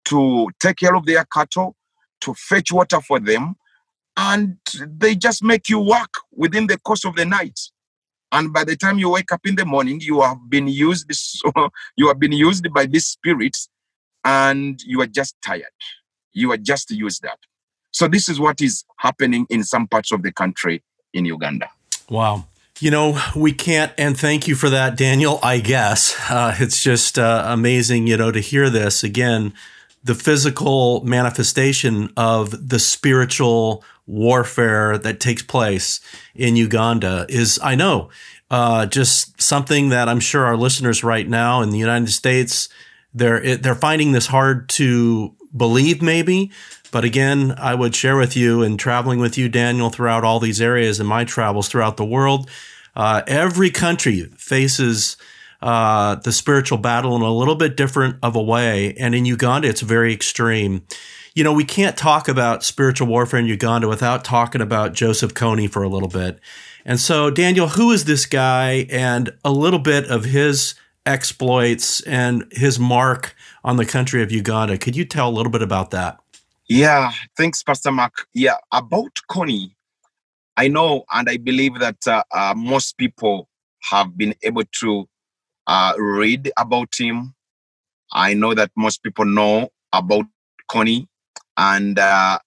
to 0.05 0.49
take 0.62 0.77
care 0.77 0.95
of 0.95 1.05
their 1.05 1.25
cattle, 1.25 1.75
to 2.21 2.33
fetch 2.33 2.71
water 2.71 3.01
for 3.01 3.19
them, 3.19 3.55
and 4.15 4.57
they 4.88 5.15
just 5.15 5.43
make 5.43 5.69
you 5.69 5.79
work 5.79 6.13
within 6.31 6.67
the 6.67 6.77
course 6.79 7.05
of 7.05 7.15
the 7.15 7.25
night. 7.25 7.59
And 8.31 8.51
by 8.51 8.63
the 8.63 8.75
time 8.75 8.97
you 8.97 9.09
wake 9.09 9.31
up 9.31 9.41
in 9.45 9.55
the 9.55 9.65
morning, 9.65 9.99
you 10.01 10.21
have 10.21 10.38
been 10.49 10.67
used. 10.67 11.05
So 11.13 11.51
you 11.95 12.07
have 12.07 12.19
been 12.19 12.31
used 12.31 12.67
by 12.73 12.86
these 12.86 13.05
spirits 13.05 13.69
and 14.23 14.81
you 14.83 15.01
are 15.01 15.07
just 15.07 15.36
tired. 15.45 15.65
You 16.33 16.51
are 16.51 16.57
just 16.57 16.89
used 16.89 17.25
up. 17.25 17.39
So 17.91 18.07
this 18.07 18.27
is 18.27 18.39
what 18.39 18.59
is 18.59 18.83
happening 18.97 19.45
in 19.49 19.63
some 19.63 19.88
parts 19.88 20.12
of 20.12 20.23
the 20.23 20.31
country 20.31 20.83
in 21.13 21.25
Uganda. 21.25 21.69
Wow. 22.09 22.47
You 22.79 22.89
know, 22.89 23.21
we 23.36 23.53
can't, 23.53 23.93
and 23.97 24.17
thank 24.17 24.47
you 24.47 24.55
for 24.55 24.69
that, 24.69 24.97
Daniel. 24.97 25.39
I 25.43 25.59
guess 25.59 26.15
uh, 26.29 26.55
it's 26.59 26.81
just 26.81 27.19
uh, 27.19 27.45
amazing, 27.47 28.07
you 28.07 28.17
know, 28.17 28.31
to 28.31 28.39
hear 28.39 28.69
this 28.69 29.03
again. 29.03 29.53
The 30.03 30.15
physical 30.15 31.03
manifestation 31.05 32.12
of 32.17 32.69
the 32.69 32.79
spiritual 32.79 33.83
warfare 34.07 34.97
that 34.97 35.19
takes 35.19 35.43
place 35.43 36.01
in 36.36 36.55
Uganda 36.55 37.25
is, 37.29 37.59
I 37.63 37.75
know, 37.75 38.09
uh, 38.49 38.86
just 38.88 39.41
something 39.41 39.89
that 39.89 40.09
I'm 40.09 40.19
sure 40.19 40.45
our 40.45 40.57
listeners 40.57 41.03
right 41.03 41.27
now 41.27 41.62
in 41.62 41.69
the 41.69 41.77
United 41.77 42.09
States, 42.09 42.69
they're 43.13 43.55
they're 43.57 43.75
finding 43.75 44.12
this 44.12 44.27
hard 44.27 44.67
to 44.69 45.36
believe, 45.55 46.01
maybe. 46.01 46.51
But 46.93 47.06
again, 47.06 47.56
I 47.58 47.73
would 47.73 47.95
share 47.95 48.15
with 48.17 48.38
you 48.38 48.62
and 48.62 48.79
traveling 48.79 49.17
with 49.17 49.36
you, 49.36 49.49
Daniel, 49.49 49.89
throughout 49.89 50.23
all 50.23 50.39
these 50.39 50.62
areas 50.62 50.99
in 50.99 51.08
my 51.08 51.23
travels 51.23 51.67
throughout 51.67 51.97
the 51.97 52.06
world. 52.06 52.47
Uh, 52.95 53.23
every 53.25 53.71
country 53.71 54.29
faces 54.38 55.17
uh, 55.63 56.13
the 56.13 56.32
spiritual 56.32 56.77
battle 56.77 57.15
in 57.15 57.23
a 57.23 57.34
little 57.34 57.56
bit 57.56 57.75
different 57.75 58.17
of 58.21 58.36
a 58.36 58.43
way, 58.43 58.93
and 58.99 59.15
in 59.15 59.25
Uganda, 59.25 59.67
it's 59.67 59.82
very 59.82 60.13
extreme. 60.13 60.86
You 61.34 61.43
know, 61.43 61.51
we 61.51 61.65
can't 61.65 61.97
talk 61.97 62.27
about 62.27 62.63
spiritual 62.63 63.08
warfare 63.08 63.39
in 63.39 63.47
Uganda 63.47 63.88
without 63.88 64.23
talking 64.23 64.62
about 64.62 64.93
Joseph 64.93 65.34
Kony 65.34 65.67
for 65.67 65.82
a 65.82 65.89
little 65.89 66.08
bit. 66.08 66.39
And 66.86 66.99
so, 66.99 67.32
Daniel, 67.32 67.69
who 67.69 67.89
is 67.89 68.06
this 68.06 68.27
guy, 68.27 68.86
and 68.91 69.32
a 69.43 69.51
little 69.51 69.79
bit 69.79 70.06
of 70.12 70.25
his 70.25 70.75
exploits 71.08 72.01
and 72.01 72.45
his 72.51 72.77
mark 72.77 73.36
on 73.63 73.77
the 73.77 73.86
country 73.86 74.21
of 74.21 74.32
Uganda. 74.32 74.77
Could 74.77 74.95
you 74.95 75.06
tell 75.06 75.27
a 75.27 75.32
little 75.32 75.51
bit 75.51 75.63
about 75.63 75.89
that? 75.89 76.22
Yeah, 76.69 77.12
thanks, 77.38 77.63
Pastor 77.63 77.91
Mark. 77.91 78.28
Yeah, 78.34 78.58
about 78.71 79.12
Kony, 79.32 79.76
I 80.58 80.69
know 80.69 81.06
and 81.13 81.30
I 81.30 81.38
believe 81.38 81.80
that 81.80 81.97
uh, 82.08 82.23
uh, 82.34 82.54
most 82.58 82.97
people 82.97 83.49
have 83.91 84.17
been 84.17 84.36
able 84.43 84.63
to 84.82 85.08
uh, 85.67 85.93
read 85.97 86.52
about 86.58 86.93
him. 86.99 87.36
I 88.13 88.34
know 88.36 88.54
that 88.56 88.71
most 88.78 89.04
people 89.04 89.26
know 89.26 89.69
about 89.93 90.26
Kony 90.71 91.08
and 91.58 91.99
uh, 91.99 92.39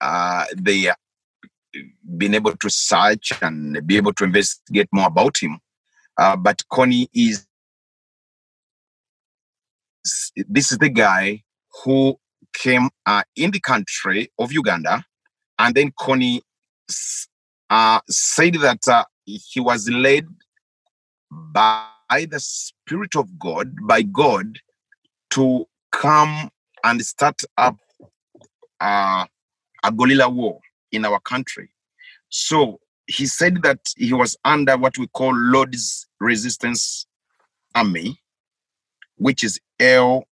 uh, 0.00 0.46
the 0.56 0.92
been 2.18 2.34
able 2.34 2.56
to 2.56 2.70
search 2.70 3.32
and 3.42 3.86
be 3.86 3.96
able 3.96 4.12
to 4.14 4.24
investigate 4.24 4.88
more 4.92 5.08
about 5.08 5.38
him. 5.42 5.58
Uh, 6.18 6.36
but 6.36 6.62
Kony 6.72 7.08
is 7.14 7.46
this 10.48 10.72
is 10.72 10.78
the 10.78 10.90
guy 10.90 11.42
who 11.84 12.18
came 12.54 12.90
uh, 13.06 13.22
in 13.36 13.50
the 13.50 13.60
country 13.60 14.30
of 14.38 14.52
Uganda, 14.52 15.04
and 15.58 15.74
then 15.74 15.92
Kony 15.92 16.40
uh, 17.70 18.00
said 18.08 18.54
that 18.54 18.86
uh, 18.88 19.04
he 19.24 19.60
was 19.60 19.88
led 19.88 20.26
by 21.30 21.86
the 22.30 22.40
Spirit 22.40 23.16
of 23.16 23.38
God, 23.38 23.74
by 23.82 24.02
God, 24.02 24.58
to 25.30 25.66
come 25.90 26.50
and 26.84 27.04
start 27.04 27.40
up 27.56 27.76
uh, 28.80 29.24
a 29.82 29.92
guerrilla 29.92 30.28
war 30.28 30.60
in 30.90 31.04
our 31.04 31.20
country. 31.20 31.70
So 32.28 32.80
he 33.06 33.26
said 33.26 33.62
that 33.62 33.80
he 33.96 34.12
was 34.12 34.36
under 34.44 34.76
what 34.76 34.98
we 34.98 35.06
call 35.08 35.34
Lord's 35.34 36.06
Resistance 36.20 37.06
Army, 37.74 38.20
which 39.16 39.44
is 39.44 39.60
LRA. 39.80 40.24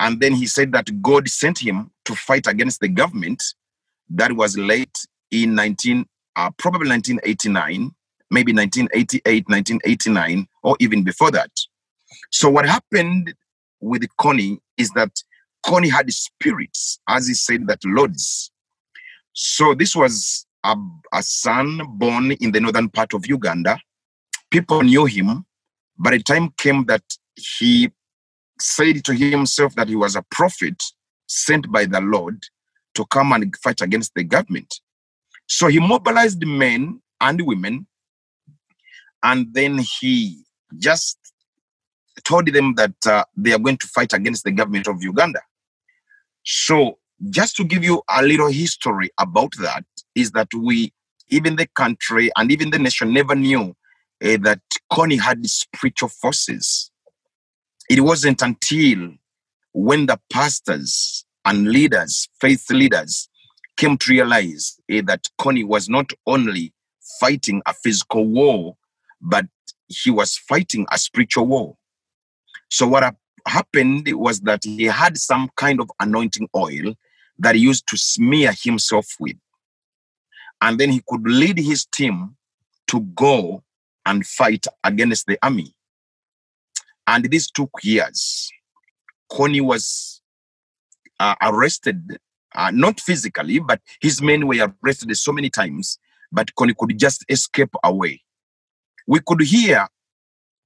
And 0.00 0.20
then 0.20 0.32
he 0.32 0.46
said 0.46 0.72
that 0.72 1.02
God 1.02 1.28
sent 1.28 1.58
him 1.58 1.90
to 2.04 2.14
fight 2.14 2.46
against 2.46 2.80
the 2.80 2.88
government 2.88 3.42
that 4.10 4.32
was 4.32 4.56
late 4.58 5.06
in 5.30 5.54
19, 5.54 6.04
uh, 6.36 6.50
probably 6.58 6.88
1989, 6.88 7.90
maybe 8.30 8.52
1988, 8.52 9.48
1989, 9.48 10.46
or 10.62 10.76
even 10.80 11.04
before 11.04 11.30
that. 11.30 11.50
So 12.30 12.50
what 12.50 12.66
happened 12.66 13.34
with 13.80 14.04
Kony 14.20 14.58
is 14.76 14.90
that 14.90 15.10
Kony 15.64 15.90
had 15.90 16.12
spirits, 16.12 16.98
as 17.08 17.26
he 17.26 17.34
said, 17.34 17.66
that 17.68 17.84
lords. 17.84 18.50
So 19.32 19.74
this 19.74 19.96
was 19.96 20.46
a, 20.64 20.76
a 21.12 21.22
son 21.22 21.80
born 21.98 22.32
in 22.32 22.52
the 22.52 22.60
northern 22.60 22.88
part 22.88 23.14
of 23.14 23.26
Uganda. 23.26 23.78
People 24.50 24.82
knew 24.82 25.04
him, 25.06 25.44
By 25.98 26.12
the 26.12 26.22
time 26.22 26.50
came 26.56 26.84
that 26.86 27.02
he 27.34 27.90
said 28.60 29.04
to 29.04 29.14
himself 29.14 29.74
that 29.74 29.88
he 29.88 29.96
was 29.96 30.16
a 30.16 30.24
prophet 30.30 30.82
sent 31.26 31.70
by 31.70 31.84
the 31.84 32.00
Lord 32.00 32.42
to 32.94 33.04
come 33.06 33.32
and 33.32 33.54
fight 33.56 33.80
against 33.80 34.12
the 34.14 34.24
government. 34.24 34.80
So 35.46 35.68
he 35.68 35.80
mobilized 35.80 36.44
men 36.46 37.00
and 37.20 37.40
women, 37.46 37.86
and 39.22 39.52
then 39.52 39.78
he 39.78 40.44
just 40.78 41.18
told 42.24 42.46
them 42.52 42.74
that 42.74 42.94
uh, 43.06 43.24
they 43.36 43.52
are 43.52 43.58
going 43.58 43.78
to 43.78 43.86
fight 43.88 44.12
against 44.12 44.44
the 44.44 44.52
government 44.52 44.86
of 44.86 45.02
Uganda. 45.02 45.40
So, 46.44 46.98
just 47.30 47.56
to 47.56 47.64
give 47.64 47.84
you 47.84 48.02
a 48.08 48.22
little 48.22 48.48
history 48.48 49.10
about 49.18 49.52
that, 49.60 49.84
is 50.14 50.32
that 50.32 50.48
we, 50.54 50.92
even 51.28 51.56
the 51.56 51.66
country 51.74 52.30
and 52.36 52.50
even 52.52 52.70
the 52.70 52.78
nation, 52.78 53.12
never 53.12 53.34
knew 53.34 53.74
uh, 54.22 54.36
that 54.42 54.60
Kony 54.92 55.18
had 55.18 55.44
spiritual 55.46 56.08
forces. 56.08 56.90
It 57.88 58.00
wasn't 58.00 58.42
until 58.42 59.12
when 59.72 60.06
the 60.06 60.18
pastors 60.32 61.24
and 61.44 61.68
leaders, 61.68 62.28
faith 62.40 62.70
leaders, 62.70 63.28
came 63.76 63.98
to 63.98 64.10
realize 64.10 64.80
uh, 64.92 65.02
that 65.06 65.28
Kony 65.38 65.66
was 65.66 65.88
not 65.88 66.12
only 66.26 66.72
fighting 67.20 67.60
a 67.66 67.74
physical 67.74 68.26
war, 68.26 68.76
but 69.20 69.46
he 69.88 70.10
was 70.10 70.36
fighting 70.36 70.86
a 70.90 70.98
spiritual 70.98 71.46
war. 71.46 71.76
So, 72.70 72.86
what 72.86 73.14
happened 73.46 74.08
was 74.12 74.40
that 74.40 74.64
he 74.64 74.84
had 74.84 75.18
some 75.18 75.50
kind 75.56 75.80
of 75.80 75.90
anointing 76.00 76.48
oil 76.56 76.94
that 77.38 77.54
he 77.54 77.60
used 77.60 77.86
to 77.88 77.96
smear 77.96 78.52
himself 78.62 79.06
with. 79.20 79.36
And 80.60 80.78
then 80.78 80.90
he 80.90 81.02
could 81.06 81.26
lead 81.26 81.58
his 81.58 81.84
team 81.84 82.36
to 82.88 83.00
go 83.00 83.62
and 84.06 84.26
fight 84.26 84.66
against 84.82 85.26
the 85.26 85.38
army. 85.42 85.74
And 87.06 87.24
this 87.26 87.50
took 87.50 87.70
years. 87.82 88.50
Kony 89.30 89.60
was 89.60 90.22
uh, 91.20 91.34
arrested, 91.42 92.18
uh, 92.54 92.70
not 92.72 93.00
physically, 93.00 93.58
but 93.58 93.80
his 94.00 94.22
men 94.22 94.46
were 94.46 94.72
arrested 94.82 95.16
so 95.16 95.32
many 95.32 95.50
times, 95.50 95.98
but 96.32 96.54
Kony 96.54 96.74
could 96.76 96.98
just 96.98 97.24
escape 97.28 97.74
away. 97.82 98.22
We 99.06 99.20
could 99.26 99.42
hear 99.42 99.86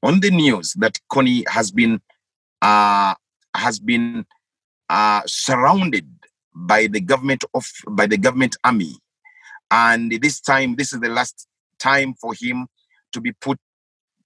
on 0.02 0.20
the 0.20 0.30
news 0.30 0.74
that 0.74 0.98
Kony 1.10 1.46
has 1.48 1.70
been 1.70 2.00
uh, 2.62 3.14
has 3.54 3.78
been 3.78 4.24
uh, 4.88 5.22
surrounded 5.26 6.08
by 6.54 6.86
the 6.86 7.00
government 7.00 7.44
of 7.54 7.66
by 7.90 8.06
the 8.06 8.18
government 8.18 8.56
army, 8.64 8.96
and 9.70 10.12
this 10.22 10.40
time 10.40 10.76
this 10.76 10.92
is 10.92 11.00
the 11.00 11.08
last 11.08 11.48
time 11.78 12.14
for 12.14 12.34
him 12.34 12.66
to 13.12 13.20
be 13.20 13.32
put 13.32 13.58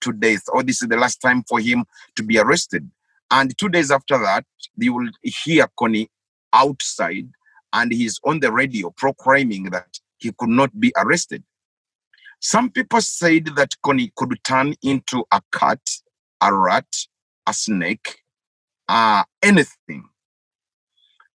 to 0.03 0.13
death, 0.13 0.43
or 0.53 0.63
this 0.63 0.83
is 0.83 0.89
the 0.89 0.97
last 0.97 1.21
time 1.21 1.43
for 1.49 1.61
him 1.61 1.85
to 2.17 2.23
be 2.23 2.39
arrested. 2.39 2.91
And 3.31 3.57
two 3.57 3.69
days 3.69 3.91
after 3.91 4.19
that, 4.19 4.45
you 4.77 4.95
will 4.95 5.09
hear 5.23 5.67
Kony 5.79 6.09
outside, 6.53 7.29
and 7.73 7.93
he's 7.93 8.21
on 8.25 8.41
the 8.41 8.53
radio 8.53 8.91
proclaiming 8.91 9.71
that 9.71 9.99
he 10.19 10.33
could 10.39 10.51
not 10.51 10.79
be 10.79 10.93
arrested. 10.97 11.43
Some 12.41 12.71
people 12.71 13.01
said 13.01 13.47
that 13.57 13.75
Kony 13.85 14.13
could 14.15 14.37
turn 14.45 14.75
into 14.83 15.25
a 15.31 15.41
cat, 15.53 15.81
a 16.41 16.53
rat, 16.53 16.87
a 17.47 17.55
snake, 17.55 18.19
uh, 18.89 19.23
anything. 19.43 20.05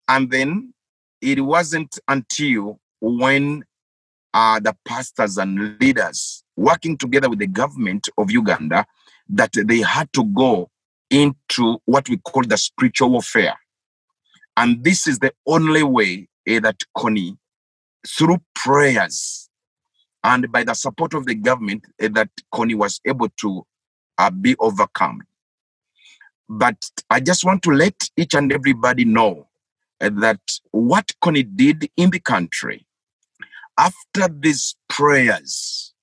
And 0.06 0.30
then 0.30 0.74
it 1.20 1.40
wasn't 1.40 1.98
until 2.08 2.78
when 3.00 3.64
uh, 4.34 4.60
the 4.60 4.76
pastors 4.86 5.38
and 5.38 5.78
leaders 5.80 6.44
working 6.58 6.96
together 6.96 7.30
with 7.30 7.38
the 7.38 7.46
government 7.46 8.08
of 8.18 8.30
Uganda 8.30 8.84
that 9.28 9.52
they 9.66 9.78
had 9.78 10.12
to 10.12 10.24
go 10.24 10.68
into 11.08 11.78
what 11.84 12.08
we 12.08 12.16
call 12.18 12.42
the 12.42 12.58
spiritual 12.58 13.10
warfare. 13.10 13.56
And 14.56 14.82
this 14.82 15.06
is 15.06 15.20
the 15.20 15.32
only 15.46 15.84
way 15.84 16.28
eh, 16.46 16.58
that 16.58 16.80
Kony, 16.96 17.38
through 18.06 18.38
prayers 18.54 19.48
and 20.24 20.50
by 20.50 20.64
the 20.64 20.74
support 20.74 21.14
of 21.14 21.26
the 21.26 21.36
government, 21.36 21.84
eh, 22.00 22.08
that 22.12 22.30
Kony 22.52 22.74
was 22.74 23.00
able 23.06 23.28
to 23.40 23.64
uh, 24.18 24.30
be 24.30 24.56
overcome. 24.58 25.22
But 26.48 26.90
I 27.08 27.20
just 27.20 27.44
want 27.44 27.62
to 27.62 27.70
let 27.70 28.10
each 28.16 28.34
and 28.34 28.52
everybody 28.52 29.04
know 29.04 29.46
uh, 30.00 30.10
that 30.20 30.40
what 30.72 31.12
Kony 31.22 31.46
did 31.54 31.88
in 31.96 32.10
the 32.10 32.18
country 32.20 32.84
after 33.78 34.28
these 34.28 34.74
prayers, 34.88 35.94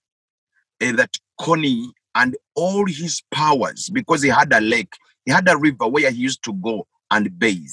uh, 0.81 0.91
that 0.93 1.17
Kony 1.39 1.88
and 2.15 2.35
all 2.55 2.85
his 2.85 3.21
powers, 3.31 3.89
because 3.89 4.21
he 4.21 4.29
had 4.29 4.51
a 4.53 4.61
lake, 4.61 4.93
he 5.25 5.31
had 5.31 5.47
a 5.49 5.57
river 5.57 5.88
where 5.88 6.09
he 6.11 6.17
used 6.17 6.43
to 6.43 6.53
go 6.53 6.88
and 7.11 7.38
bathe. 7.38 7.69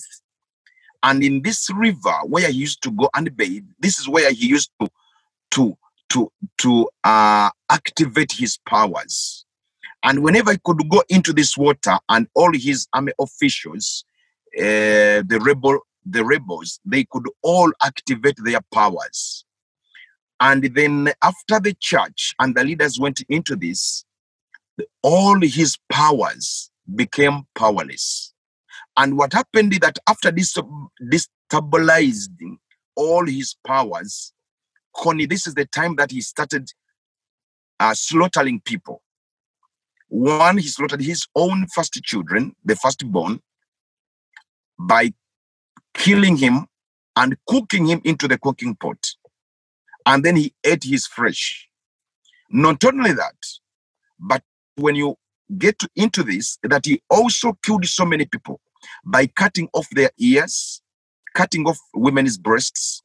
And 1.03 1.23
in 1.23 1.43
this 1.43 1.69
river 1.75 2.15
where 2.27 2.49
he 2.49 2.59
used 2.59 2.83
to 2.83 2.91
go 2.91 3.09
and 3.15 3.37
bathe, 3.37 3.65
this 3.81 3.99
is 3.99 4.09
where 4.09 4.33
he 4.33 4.47
used 4.47 4.71
to 4.81 4.89
to 5.53 5.77
to 6.11 6.31
to 6.59 6.89
uh, 7.05 7.51
activate 7.71 8.33
his 8.33 8.59
powers. 8.69 9.45
And 10.05 10.23
whenever 10.23 10.53
he 10.53 10.59
could 10.65 10.89
go 10.89 11.03
into 11.09 11.33
this 11.33 11.57
water, 11.57 11.99
and 12.09 12.27
all 12.35 12.53
his 12.53 12.89
army 12.93 13.13
officials, 13.21 14.05
uh, 14.59 15.23
the 15.27 15.41
rebel, 15.41 15.81
the 16.05 16.25
rebels, 16.25 16.81
they 16.85 17.05
could 17.05 17.27
all 17.43 17.73
activate 17.83 18.37
their 18.45 18.61
powers. 18.73 19.45
And 20.43 20.65
then 20.75 21.13
after 21.23 21.61
the 21.61 21.77
church 21.81 22.35
and 22.41 22.57
the 22.57 22.65
leaders 22.65 22.99
went 23.01 23.23
into 23.29 23.57
this, 23.57 24.05
all 25.03 25.41
his 25.41 25.79
powers 25.91 26.71
became 26.97 27.45
powerless. 27.55 28.35
And 28.97 29.17
what 29.17 29.35
happened 29.35 29.73
is 29.73 29.79
that 29.81 30.01
after 30.09 30.33
this 30.33 30.55
destabilizing 31.03 32.59
all 32.97 33.27
his 33.27 33.57
powers, 33.67 34.33
Kony, 34.97 35.29
this 35.31 35.47
is 35.47 35.55
the 35.55 35.67
time 35.67 35.97
that 35.97 36.11
he 36.11 36.21
started 36.21 36.69
uh, 37.81 37.95
slaughtering 37.95 38.61
people. 38.61 39.03
One, 40.09 40.59
he 40.59 40.69
slaughtered 40.69 41.03
his 41.03 41.27
own 41.37 41.67
first 41.75 41.95
children, 42.03 42.55
the 42.65 42.77
firstborn, 42.77 43.41
by 44.79 45.13
killing 45.95 46.37
him 46.37 46.67
and 47.17 47.37
cooking 47.49 47.87
him 47.87 48.03
into 48.05 48.29
the 48.29 48.39
cooking 48.39 48.75
pot. 48.77 48.99
And 50.07 50.25
then 50.25 50.37
he 50.37 50.55
ate 50.65 50.85
his 50.85 51.07
flesh. 51.07 51.69
Not 52.51 52.85
only 52.85 53.13
that, 53.13 53.35
but 54.19 54.43
when 54.77 54.95
you 54.95 55.17
get 55.59 55.83
into 55.97 56.23
this, 56.23 56.59
that 56.63 56.87
he 56.87 57.03
also 57.11 57.55
killed 57.63 57.85
so 57.87 58.05
many 58.05 58.27
people 58.27 58.61
by 59.05 59.27
cutting 59.27 59.69
off 59.73 59.89
their 59.91 60.11
ears, 60.19 60.83
cutting 61.35 61.67
off 61.67 61.79
women's 61.95 62.39
breasts, 62.39 63.03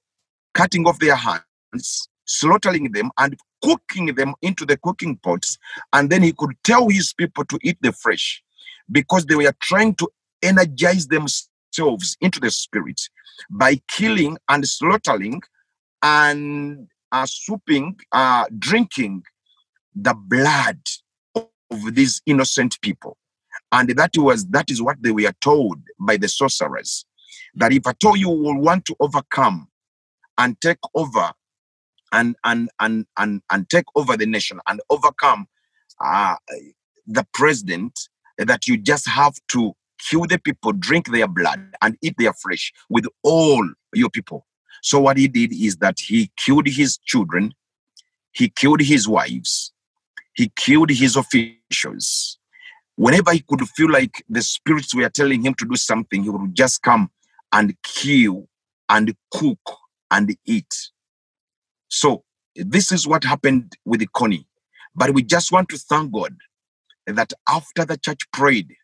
cutting 0.54 0.88
off 0.88 1.00
their 1.00 1.16
hands, 1.16 2.10
slaughtering 2.26 2.92
them, 2.92 3.12
and 3.18 3.38
cooking 3.64 4.08
them 4.16 4.34
into 4.42 4.66
the 4.66 4.78
cooking 4.78 5.18
pots, 5.18 5.58
and 5.94 6.10
then 6.10 6.24
he 6.24 6.34
could 6.34 6.52
tell 6.64 6.90
his 6.90 7.14
people 7.14 7.46
to 7.46 7.60
eat 7.64 7.78
the 7.82 7.92
flesh 7.92 8.44
because 8.92 9.26
they 9.26 9.36
were 9.36 9.54
trying 9.62 9.96
to 9.96 10.10
energize 10.42 11.08
themselves 11.08 12.18
into 12.22 12.40
the 12.40 12.52
spirit 12.52 13.02
by 13.52 13.80
killing 13.88 14.38
and 14.50 14.68
slaughtering 14.68 15.42
and 16.02 16.88
are 17.12 17.28
swooping, 17.28 18.00
are 18.12 18.48
drinking 18.58 19.24
the 19.96 20.14
blood 20.14 20.80
of 21.36 21.96
these 21.96 22.22
innocent 22.26 22.80
people. 22.82 23.18
And 23.72 23.90
that 23.90 24.12
was 24.18 24.46
that 24.48 24.70
is 24.70 24.82
what 24.82 24.98
they 25.02 25.12
were 25.12 25.34
told 25.42 25.80
by 26.00 26.18
the 26.18 26.28
sorcerers. 26.28 27.06
That 27.56 27.74
if 27.74 27.88
at 27.88 28.04
all 28.06 28.16
you 28.16 28.30
will 28.30 28.60
want 28.60 28.86
to 28.86 28.96
overcome 29.00 29.68
and 30.38 30.60
take 30.62 30.78
over 30.96 31.32
and 32.12 32.36
and 32.44 32.70
and 32.80 33.06
and, 33.18 33.42
and 33.52 33.70
take 33.70 33.86
over 33.96 34.16
the 34.16 34.26
nation 34.26 34.60
and 34.68 34.80
overcome 34.90 35.48
uh, 36.04 36.36
the 37.06 37.26
president, 37.34 38.08
that 38.38 38.68
you 38.68 38.78
just 38.78 39.08
have 39.08 39.34
to 39.50 39.74
kill 40.10 40.26
the 40.26 40.38
people, 40.38 40.72
drink 40.74 41.12
their 41.12 41.28
blood, 41.28 41.60
and 41.82 41.98
eat 42.02 42.16
their 42.18 42.34
flesh 42.34 42.72
with 42.90 43.06
all 43.24 43.68
your 43.94 44.10
people. 44.10 44.46
So 44.82 45.00
what 45.00 45.18
he 45.18 45.28
did 45.28 45.54
is 45.54 45.78
that 45.78 46.00
he 46.00 46.32
killed 46.38 46.68
his 46.68 46.98
children, 46.98 47.54
he 48.32 48.50
killed 48.50 48.82
his 48.82 49.08
wives, 49.08 49.74
he 50.34 50.52
killed 50.56 50.90
his 50.90 51.16
officials. 51.16 52.38
Whenever 52.96 53.32
he 53.32 53.44
could 53.48 53.62
feel 53.70 53.92
like 53.92 54.24
the 54.28 54.42
spirits 54.42 54.96
were 54.96 55.10
telling 55.10 55.44
him 55.46 55.54
to 55.56 55.66
do 55.66 55.76
something, 55.76 56.24
he 56.24 56.30
would 56.30 56.56
just 56.56 56.82
come 56.82 57.12
and 57.52 57.76
kill 57.84 58.48
and 58.90 59.16
cook 59.32 59.60
and 60.10 60.36
eat. 60.46 60.74
So 61.90 62.24
this 62.56 62.92
is 62.92 63.08
what 63.08 63.24
happened 63.24 63.78
with 63.86 64.00
the 64.00 64.08
Kony. 64.08 64.46
But 64.96 65.14
we 65.14 65.24
just 65.24 65.52
want 65.52 65.70
to 65.70 65.78
thank 65.78 66.12
God 66.12 66.36
that 67.06 67.34
after 67.48 67.86
the 67.86 67.98
church 67.98 68.22
prayed, 68.34 68.76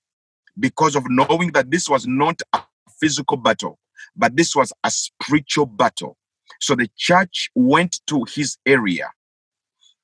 because 0.60 0.96
of 0.96 1.04
knowing 1.10 1.52
that 1.54 1.72
this 1.72 1.90
was 1.90 2.06
not 2.06 2.42
a 2.54 2.62
physical 3.00 3.38
battle, 3.38 3.80
but 4.16 4.36
this 4.36 4.56
was 4.56 4.72
a 4.84 4.92
spiritual 4.92 5.66
battle. 5.66 6.18
So 6.60 6.76
the 6.76 6.90
church 6.98 7.50
went 7.56 8.00
to 8.08 8.26
his 8.34 8.58
area 8.66 9.12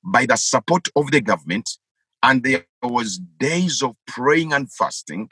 by 0.04 0.26
the 0.26 0.36
support 0.36 0.88
of 0.96 1.12
the 1.12 1.22
government, 1.22 1.70
and 2.24 2.44
there 2.44 2.66
was 2.84 3.20
days 3.40 3.82
of 3.82 3.96
praying 4.08 4.54
and 4.54 4.72
fasting. 4.72 5.30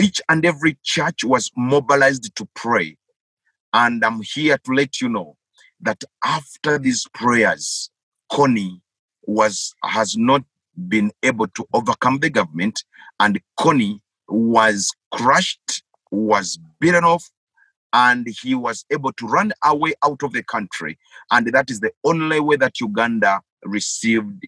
Each 0.00 0.20
and 0.28 0.44
every 0.44 0.78
church 0.82 1.24
was 1.24 1.50
mobilized 1.56 2.34
to 2.36 2.48
pray. 2.54 2.96
And 3.72 4.04
I'm 4.04 4.22
here 4.22 4.58
to 4.58 4.72
let 4.72 5.00
you 5.00 5.08
know 5.08 5.36
that 5.80 6.04
after 6.24 6.78
these 6.78 7.06
prayers, 7.14 7.90
Kony 8.30 8.80
was 9.24 9.74
has 9.84 10.16
not 10.16 10.42
been 10.88 11.12
able 11.22 11.46
to 11.48 11.66
overcome 11.74 12.18
the 12.18 12.30
government, 12.30 12.84
and 13.20 13.40
Kony 13.58 14.00
was 14.28 14.90
crushed, 15.12 15.82
was 16.10 16.58
beaten 16.80 17.04
off, 17.04 17.30
and 17.92 18.26
he 18.42 18.54
was 18.54 18.84
able 18.90 19.12
to 19.12 19.26
run 19.26 19.52
away 19.64 19.94
out 20.04 20.22
of 20.22 20.32
the 20.32 20.42
country. 20.42 20.98
And 21.30 21.46
that 21.48 21.70
is 21.70 21.80
the 21.80 21.92
only 22.04 22.40
way 22.40 22.56
that 22.56 22.80
Uganda 22.80 23.40
received 23.64 24.46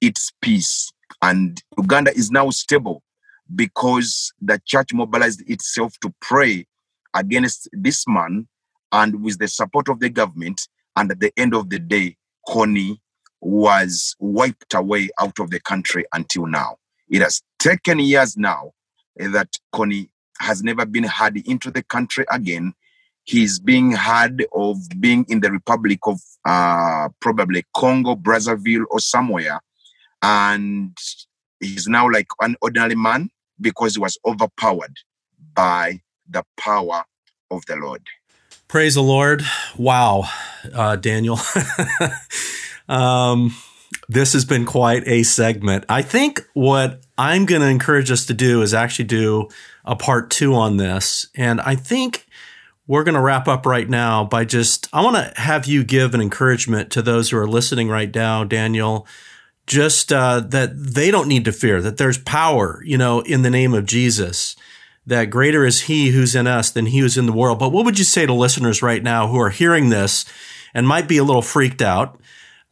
its 0.00 0.32
peace. 0.42 0.92
And 1.22 1.62
Uganda 1.78 2.12
is 2.16 2.30
now 2.30 2.50
stable 2.50 3.02
because 3.54 4.32
the 4.40 4.60
church 4.64 4.92
mobilized 4.92 5.42
itself 5.48 5.94
to 6.02 6.12
pray 6.20 6.66
against 7.14 7.68
this 7.72 8.04
man 8.06 8.48
and 8.92 9.22
with 9.22 9.38
the 9.38 9.48
support 9.48 9.88
of 9.88 10.00
the 10.00 10.08
government. 10.08 10.68
And 10.96 11.10
at 11.10 11.20
the 11.20 11.32
end 11.36 11.54
of 11.54 11.70
the 11.70 11.78
day, 11.78 12.16
Kony 12.48 12.98
was 13.40 14.14
wiped 14.18 14.74
away 14.74 15.10
out 15.20 15.38
of 15.38 15.50
the 15.50 15.60
country 15.60 16.04
until 16.12 16.46
now. 16.46 16.76
It 17.08 17.22
has 17.22 17.42
taken 17.58 17.98
years 17.98 18.36
now 18.36 18.72
that 19.16 19.48
Kony 19.74 20.08
has 20.40 20.62
never 20.62 20.86
been 20.86 21.04
had 21.04 21.36
into 21.36 21.70
the 21.70 21.82
country 21.82 22.24
again. 22.30 22.74
He's 23.30 23.60
being 23.60 23.92
heard 23.92 24.44
of 24.52 24.76
being 24.98 25.24
in 25.28 25.38
the 25.38 25.52
Republic 25.52 26.00
of 26.04 26.18
uh, 26.44 27.10
probably 27.20 27.64
Congo, 27.76 28.16
Brazzaville, 28.16 28.86
or 28.90 28.98
somewhere. 28.98 29.60
And 30.20 30.98
he's 31.60 31.86
now 31.86 32.10
like 32.10 32.26
an 32.40 32.56
ordinary 32.60 32.96
man 32.96 33.30
because 33.60 33.94
he 33.94 34.00
was 34.00 34.18
overpowered 34.26 34.96
by 35.54 36.00
the 36.28 36.42
power 36.58 37.04
of 37.52 37.64
the 37.66 37.76
Lord. 37.76 38.02
Praise 38.66 38.96
the 38.96 39.02
Lord. 39.02 39.44
Wow, 39.78 40.24
uh, 40.74 40.96
Daniel. 40.96 41.38
um, 42.88 43.54
this 44.08 44.32
has 44.32 44.44
been 44.44 44.64
quite 44.64 45.06
a 45.06 45.22
segment. 45.22 45.84
I 45.88 46.02
think 46.02 46.40
what 46.54 47.02
I'm 47.16 47.46
going 47.46 47.60
to 47.60 47.68
encourage 47.68 48.10
us 48.10 48.26
to 48.26 48.34
do 48.34 48.62
is 48.62 48.74
actually 48.74 49.04
do 49.04 49.50
a 49.84 49.94
part 49.94 50.30
two 50.30 50.52
on 50.54 50.78
this. 50.78 51.28
And 51.36 51.60
I 51.60 51.76
think 51.76 52.26
we're 52.90 53.04
going 53.04 53.14
to 53.14 53.20
wrap 53.20 53.46
up 53.46 53.66
right 53.66 53.88
now 53.88 54.24
by 54.24 54.44
just, 54.44 54.88
I 54.92 55.00
want 55.02 55.14
to 55.14 55.40
have 55.40 55.64
you 55.64 55.84
give 55.84 56.12
an 56.12 56.20
encouragement 56.20 56.90
to 56.90 57.02
those 57.02 57.30
who 57.30 57.36
are 57.36 57.46
listening 57.46 57.88
right 57.88 58.12
now, 58.12 58.42
Daniel, 58.42 59.06
just 59.68 60.12
uh, 60.12 60.40
that 60.40 60.72
they 60.74 61.12
don't 61.12 61.28
need 61.28 61.44
to 61.44 61.52
fear, 61.52 61.80
that 61.80 61.98
there's 61.98 62.18
power, 62.18 62.82
you 62.84 62.98
know, 62.98 63.20
in 63.20 63.42
the 63.42 63.50
name 63.50 63.74
of 63.74 63.86
Jesus, 63.86 64.56
that 65.06 65.26
greater 65.26 65.64
is 65.64 65.82
he 65.82 66.08
who's 66.08 66.34
in 66.34 66.48
us 66.48 66.72
than 66.72 66.86
he 66.86 66.98
who's 66.98 67.16
in 67.16 67.26
the 67.26 67.32
world. 67.32 67.60
But 67.60 67.70
what 67.70 67.84
would 67.84 67.96
you 67.96 68.04
say 68.04 68.26
to 68.26 68.34
listeners 68.34 68.82
right 68.82 69.04
now 69.04 69.28
who 69.28 69.38
are 69.38 69.50
hearing 69.50 69.90
this 69.90 70.24
and 70.74 70.84
might 70.84 71.06
be 71.06 71.18
a 71.18 71.24
little 71.24 71.42
freaked 71.42 71.82
out? 71.82 72.20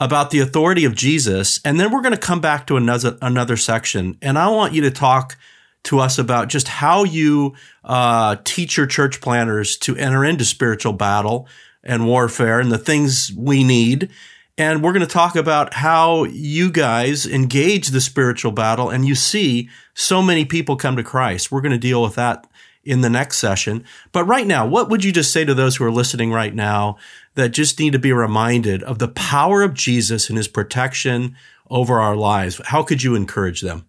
about 0.00 0.30
the 0.30 0.38
authority 0.38 0.84
of 0.84 0.94
Jesus. 0.94 1.60
And 1.64 1.80
then 1.80 1.90
we're 1.90 2.02
going 2.02 2.14
to 2.14 2.16
come 2.20 2.40
back 2.40 2.68
to 2.68 2.76
another, 2.76 3.18
another 3.20 3.56
section. 3.56 4.16
And 4.22 4.38
I 4.38 4.48
want 4.48 4.72
you 4.72 4.82
to 4.82 4.92
talk 4.92 5.36
to 5.88 5.98
us 5.98 6.18
about 6.18 6.48
just 6.48 6.68
how 6.68 7.02
you 7.02 7.54
uh, 7.82 8.36
teach 8.44 8.76
your 8.76 8.86
church 8.86 9.22
planters 9.22 9.76
to 9.78 9.96
enter 9.96 10.22
into 10.22 10.44
spiritual 10.44 10.92
battle 10.92 11.48
and 11.82 12.06
warfare 12.06 12.60
and 12.60 12.70
the 12.70 12.78
things 12.78 13.32
we 13.36 13.64
need. 13.64 14.10
And 14.58 14.82
we're 14.82 14.92
going 14.92 15.06
to 15.06 15.12
talk 15.12 15.34
about 15.34 15.72
how 15.72 16.24
you 16.24 16.70
guys 16.70 17.26
engage 17.26 17.88
the 17.88 18.02
spiritual 18.02 18.52
battle 18.52 18.90
and 18.90 19.06
you 19.06 19.14
see 19.14 19.70
so 19.94 20.20
many 20.20 20.44
people 20.44 20.76
come 20.76 20.96
to 20.96 21.02
Christ. 21.02 21.50
We're 21.50 21.62
going 21.62 21.72
to 21.72 21.78
deal 21.78 22.02
with 22.02 22.16
that 22.16 22.46
in 22.84 23.00
the 23.00 23.08
next 23.08 23.38
session. 23.38 23.84
But 24.12 24.24
right 24.24 24.46
now, 24.46 24.66
what 24.66 24.90
would 24.90 25.04
you 25.04 25.12
just 25.12 25.32
say 25.32 25.46
to 25.46 25.54
those 25.54 25.76
who 25.76 25.84
are 25.84 25.90
listening 25.90 26.32
right 26.32 26.54
now 26.54 26.98
that 27.34 27.50
just 27.50 27.78
need 27.78 27.94
to 27.94 27.98
be 27.98 28.12
reminded 28.12 28.82
of 28.82 28.98
the 28.98 29.08
power 29.08 29.62
of 29.62 29.72
Jesus 29.72 30.28
and 30.28 30.36
his 30.36 30.48
protection 30.48 31.34
over 31.70 31.98
our 31.98 32.16
lives? 32.16 32.60
How 32.66 32.82
could 32.82 33.02
you 33.02 33.14
encourage 33.14 33.62
them? 33.62 33.87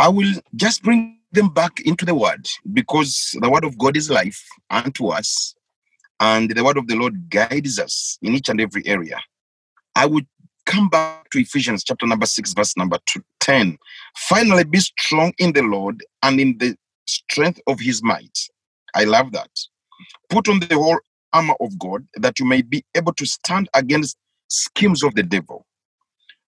I 0.00 0.08
will 0.08 0.32
just 0.56 0.82
bring 0.82 1.18
them 1.32 1.50
back 1.50 1.80
into 1.84 2.06
the 2.06 2.14
word 2.14 2.46
because 2.72 3.36
the 3.38 3.50
word 3.50 3.64
of 3.64 3.76
God 3.76 3.98
is 3.98 4.08
life 4.08 4.42
unto 4.70 5.08
us, 5.08 5.54
and 6.20 6.50
the 6.50 6.64
word 6.64 6.78
of 6.78 6.86
the 6.86 6.96
Lord 6.96 7.28
guides 7.28 7.78
us 7.78 8.18
in 8.22 8.34
each 8.34 8.48
and 8.48 8.62
every 8.62 8.86
area. 8.86 9.18
I 9.94 10.06
would 10.06 10.26
come 10.64 10.88
back 10.88 11.28
to 11.32 11.40
Ephesians 11.40 11.84
chapter 11.84 12.06
number 12.06 12.24
6, 12.24 12.54
verse 12.54 12.78
number 12.78 12.98
10. 13.40 13.76
Finally, 14.16 14.64
be 14.64 14.80
strong 14.80 15.34
in 15.36 15.52
the 15.52 15.60
Lord 15.60 16.02
and 16.22 16.40
in 16.40 16.56
the 16.56 16.76
strength 17.06 17.60
of 17.66 17.78
his 17.78 18.02
might. 18.02 18.38
I 18.94 19.04
love 19.04 19.32
that. 19.32 19.50
Put 20.30 20.48
on 20.48 20.60
the 20.60 20.76
whole 20.76 20.98
armor 21.34 21.56
of 21.60 21.78
God 21.78 22.06
that 22.14 22.38
you 22.38 22.46
may 22.46 22.62
be 22.62 22.82
able 22.94 23.12
to 23.12 23.26
stand 23.26 23.68
against 23.74 24.16
schemes 24.48 25.02
of 25.02 25.14
the 25.14 25.22
devil. 25.22 25.66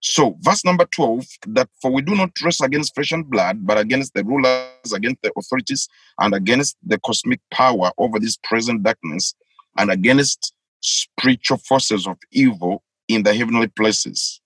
So, 0.05 0.37
verse 0.41 0.65
number 0.65 0.85
12 0.87 1.25
that 1.47 1.69
for 1.81 1.93
we 1.93 2.03
do 2.03 2.17
not 2.17 2.31
wrestle 2.43 2.67
against 2.67 2.95
flesh 2.95 3.12
and 3.12 3.29
blood, 3.31 3.65
but 3.65 3.79
against 3.79 4.15
the 4.15 4.25
rulers, 4.25 4.93
against 4.93 5.23
the 5.23 5.33
authorities, 5.37 5.88
and 6.19 6.35
against 6.35 6.77
the 6.85 6.99
cosmic 6.99 7.41
power 7.53 7.93
over 7.99 8.19
this 8.19 8.37
present 8.43 8.83
darkness, 8.83 9.35
and 9.79 9.93
against 9.93 10.55
spiritual 10.81 11.59
forces 11.59 12.09
of 12.09 12.19
evil 12.33 12.83
in 13.07 13.23
the 13.23 13.33
heavenly 13.33 13.69
places. 13.69 14.41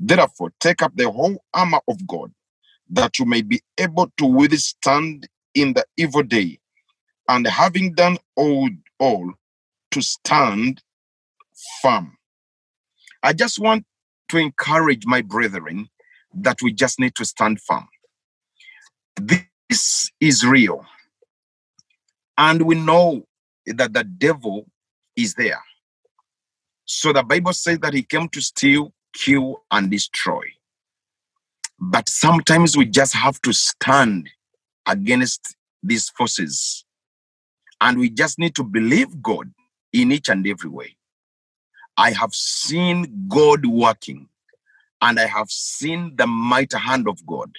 Therefore, 0.00 0.52
take 0.58 0.82
up 0.82 0.96
the 0.96 1.10
whole 1.10 1.44
armor 1.52 1.80
of 1.86 2.06
God, 2.06 2.32
that 2.88 3.18
you 3.18 3.26
may 3.26 3.42
be 3.42 3.60
able 3.76 4.10
to 4.16 4.24
withstand 4.24 5.28
in 5.54 5.74
the 5.74 5.84
evil 5.98 6.22
day, 6.22 6.60
and 7.28 7.46
having 7.46 7.92
done 7.92 8.16
all, 8.36 8.70
all 8.98 9.34
to 9.90 10.00
stand 10.00 10.80
firm. 11.82 12.16
I 13.22 13.34
just 13.34 13.58
want 13.58 13.84
to 14.28 14.38
encourage 14.38 15.06
my 15.06 15.22
brethren 15.22 15.88
that 16.34 16.58
we 16.62 16.72
just 16.72 17.00
need 17.00 17.14
to 17.16 17.24
stand 17.24 17.60
firm. 17.60 17.88
This 19.16 20.10
is 20.20 20.44
real. 20.46 20.84
And 22.36 22.62
we 22.62 22.76
know 22.76 23.24
that 23.66 23.92
the 23.92 24.04
devil 24.04 24.66
is 25.16 25.34
there. 25.34 25.62
So 26.84 27.12
the 27.12 27.22
Bible 27.22 27.52
says 27.52 27.80
that 27.80 27.94
he 27.94 28.02
came 28.02 28.28
to 28.30 28.40
steal, 28.40 28.92
kill, 29.12 29.62
and 29.70 29.90
destroy. 29.90 30.44
But 31.78 32.08
sometimes 32.08 32.76
we 32.76 32.86
just 32.86 33.14
have 33.14 33.40
to 33.42 33.52
stand 33.52 34.30
against 34.86 35.56
these 35.82 36.10
forces. 36.10 36.84
And 37.80 37.98
we 37.98 38.10
just 38.10 38.38
need 38.38 38.54
to 38.56 38.64
believe 38.64 39.22
God 39.22 39.52
in 39.92 40.12
each 40.12 40.28
and 40.28 40.46
every 40.46 40.70
way. 40.70 40.97
I 41.98 42.12
have 42.12 42.34
seen 42.34 43.26
God 43.28 43.66
working 43.66 44.28
and 45.02 45.20
I 45.20 45.26
have 45.26 45.50
seen 45.50 46.14
the 46.16 46.26
mighty 46.26 46.78
hand 46.78 47.08
of 47.08 47.24
God. 47.26 47.50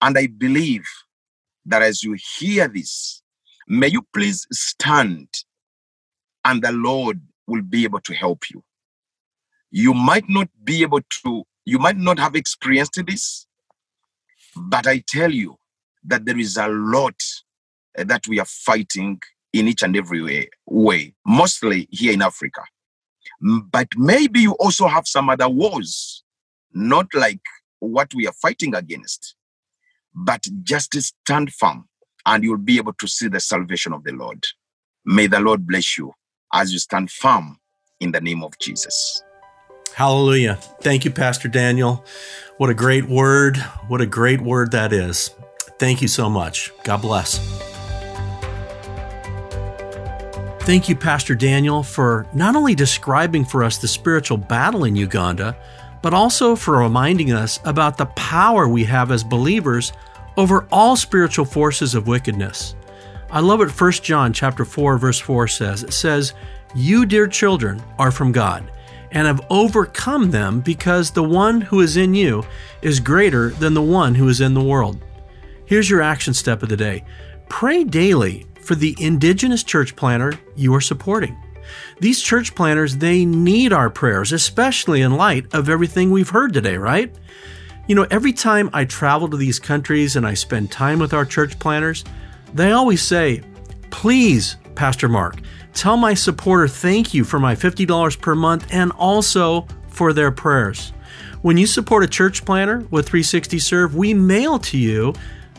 And 0.00 0.18
I 0.18 0.26
believe 0.28 0.84
that 1.66 1.82
as 1.82 2.02
you 2.02 2.16
hear 2.38 2.68
this, 2.68 3.22
may 3.68 3.88
you 3.88 4.02
please 4.14 4.46
stand 4.52 5.28
and 6.44 6.62
the 6.62 6.72
Lord 6.72 7.20
will 7.46 7.62
be 7.62 7.84
able 7.84 8.00
to 8.00 8.14
help 8.14 8.50
you. 8.50 8.64
You 9.70 9.94
might 9.94 10.28
not 10.28 10.48
be 10.64 10.82
able 10.82 11.00
to, 11.24 11.44
you 11.64 11.78
might 11.78 11.96
not 11.98 12.18
have 12.18 12.36
experienced 12.36 13.00
this, 13.06 13.46
but 14.56 14.86
I 14.86 15.02
tell 15.06 15.32
you 15.32 15.56
that 16.04 16.24
there 16.26 16.38
is 16.38 16.56
a 16.56 16.68
lot 16.68 17.14
uh, 17.98 18.04
that 18.04 18.26
we 18.28 18.40
are 18.40 18.46
fighting 18.46 19.20
in 19.52 19.68
each 19.68 19.82
and 19.82 19.96
every 19.96 20.22
way, 20.22 20.48
way, 20.66 21.14
mostly 21.26 21.88
here 21.90 22.12
in 22.12 22.22
Africa. 22.22 22.62
But 23.42 23.88
maybe 23.96 24.40
you 24.40 24.52
also 24.52 24.86
have 24.86 25.08
some 25.08 25.28
other 25.28 25.48
wars, 25.48 26.22
not 26.72 27.06
like 27.12 27.40
what 27.80 28.14
we 28.14 28.26
are 28.28 28.32
fighting 28.32 28.74
against, 28.74 29.34
but 30.14 30.46
just 30.62 30.94
stand 30.94 31.52
firm 31.52 31.88
and 32.24 32.44
you'll 32.44 32.58
be 32.58 32.76
able 32.76 32.92
to 32.94 33.08
see 33.08 33.26
the 33.28 33.40
salvation 33.40 33.92
of 33.92 34.04
the 34.04 34.12
Lord. 34.12 34.46
May 35.04 35.26
the 35.26 35.40
Lord 35.40 35.66
bless 35.66 35.98
you 35.98 36.12
as 36.52 36.72
you 36.72 36.78
stand 36.78 37.10
firm 37.10 37.58
in 37.98 38.12
the 38.12 38.20
name 38.20 38.44
of 38.44 38.56
Jesus. 38.60 39.22
Hallelujah. 39.94 40.54
Thank 40.80 41.04
you, 41.04 41.10
Pastor 41.10 41.48
Daniel. 41.48 42.04
What 42.58 42.70
a 42.70 42.74
great 42.74 43.08
word. 43.08 43.56
What 43.88 44.00
a 44.00 44.06
great 44.06 44.40
word 44.40 44.70
that 44.70 44.92
is. 44.92 45.30
Thank 45.78 46.00
you 46.00 46.08
so 46.08 46.30
much. 46.30 46.70
God 46.84 47.02
bless. 47.02 47.71
Thank 50.64 50.88
you, 50.88 50.94
Pastor 50.94 51.34
Daniel, 51.34 51.82
for 51.82 52.24
not 52.32 52.54
only 52.54 52.76
describing 52.76 53.44
for 53.44 53.64
us 53.64 53.78
the 53.78 53.88
spiritual 53.88 54.36
battle 54.36 54.84
in 54.84 54.94
Uganda, 54.94 55.56
but 56.02 56.14
also 56.14 56.54
for 56.54 56.78
reminding 56.78 57.32
us 57.32 57.58
about 57.64 57.98
the 57.98 58.06
power 58.06 58.68
we 58.68 58.84
have 58.84 59.10
as 59.10 59.24
believers 59.24 59.92
over 60.36 60.68
all 60.70 60.94
spiritual 60.94 61.44
forces 61.44 61.96
of 61.96 62.06
wickedness. 62.06 62.76
I 63.28 63.40
love 63.40 63.58
what 63.58 63.70
1 63.70 63.92
John 64.04 64.32
chapter 64.32 64.64
4 64.64 64.98
verse 64.98 65.18
4 65.18 65.48
says. 65.48 65.82
It 65.82 65.92
says, 65.92 66.32
"You 66.76 67.06
dear 67.06 67.26
children 67.26 67.82
are 67.98 68.12
from 68.12 68.30
God 68.30 68.70
and 69.10 69.26
have 69.26 69.44
overcome 69.50 70.30
them 70.30 70.60
because 70.60 71.10
the 71.10 71.24
one 71.24 71.60
who 71.60 71.80
is 71.80 71.96
in 71.96 72.14
you 72.14 72.44
is 72.82 73.00
greater 73.00 73.50
than 73.50 73.74
the 73.74 73.82
one 73.82 74.14
who 74.14 74.28
is 74.28 74.40
in 74.40 74.54
the 74.54 74.62
world." 74.62 74.98
Here's 75.66 75.90
your 75.90 76.02
action 76.02 76.34
step 76.34 76.62
of 76.62 76.68
the 76.68 76.76
day. 76.76 77.04
Pray 77.48 77.82
daily 77.82 78.46
for 78.62 78.74
the 78.74 78.96
indigenous 78.98 79.62
church 79.62 79.94
planter 79.96 80.32
you 80.56 80.74
are 80.74 80.80
supporting. 80.80 81.36
These 82.00 82.20
church 82.20 82.54
planters, 82.54 82.96
they 82.96 83.24
need 83.24 83.72
our 83.72 83.90
prayers, 83.90 84.32
especially 84.32 85.02
in 85.02 85.16
light 85.16 85.52
of 85.54 85.68
everything 85.68 86.10
we've 86.10 86.28
heard 86.28 86.52
today, 86.52 86.76
right? 86.76 87.14
You 87.86 87.94
know, 87.94 88.06
every 88.10 88.32
time 88.32 88.70
I 88.72 88.84
travel 88.84 89.28
to 89.28 89.36
these 89.36 89.58
countries 89.58 90.16
and 90.16 90.26
I 90.26 90.34
spend 90.34 90.70
time 90.70 90.98
with 90.98 91.12
our 91.12 91.24
church 91.24 91.58
planters, 91.58 92.04
they 92.54 92.72
always 92.72 93.02
say, 93.02 93.42
Please, 93.90 94.56
Pastor 94.74 95.08
Mark, 95.08 95.36
tell 95.74 95.96
my 95.96 96.14
supporter 96.14 96.68
thank 96.68 97.12
you 97.12 97.24
for 97.24 97.38
my 97.38 97.54
$50 97.54 98.20
per 98.20 98.34
month 98.34 98.66
and 98.72 98.92
also 98.92 99.66
for 99.88 100.12
their 100.12 100.30
prayers. 100.30 100.92
When 101.42 101.56
you 101.56 101.66
support 101.66 102.04
a 102.04 102.08
church 102.08 102.44
planter 102.44 102.86
with 102.90 103.08
360 103.08 103.58
Serve, 103.58 103.96
we 103.96 104.14
mail 104.14 104.58
to 104.60 104.78
you 104.78 105.12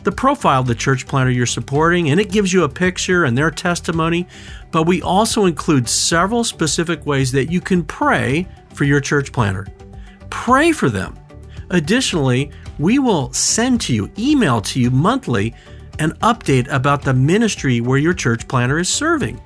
the 0.04 0.12
profile 0.12 0.60
of 0.60 0.66
the 0.66 0.74
church 0.74 1.06
planter 1.06 1.32
you're 1.32 1.46
supporting, 1.46 2.10
and 2.10 2.20
it 2.20 2.30
gives 2.30 2.52
you 2.52 2.64
a 2.64 2.68
picture 2.68 3.24
and 3.24 3.36
their 3.36 3.50
testimony. 3.50 4.26
But 4.70 4.86
we 4.86 5.02
also 5.02 5.46
include 5.46 5.88
several 5.88 6.44
specific 6.44 7.04
ways 7.06 7.32
that 7.32 7.50
you 7.50 7.60
can 7.60 7.84
pray 7.84 8.46
for 8.72 8.84
your 8.84 9.00
church 9.00 9.32
planter. 9.32 9.66
Pray 10.30 10.72
for 10.72 10.90
them. 10.90 11.18
Additionally, 11.70 12.50
we 12.78 12.98
will 12.98 13.32
send 13.32 13.80
to 13.82 13.94
you, 13.94 14.10
email 14.18 14.60
to 14.60 14.80
you 14.80 14.90
monthly, 14.90 15.54
an 15.98 16.12
update 16.22 16.70
about 16.72 17.02
the 17.02 17.14
ministry 17.14 17.80
where 17.80 17.98
your 17.98 18.14
church 18.14 18.46
planter 18.48 18.78
is 18.78 18.88
serving. 18.88 19.40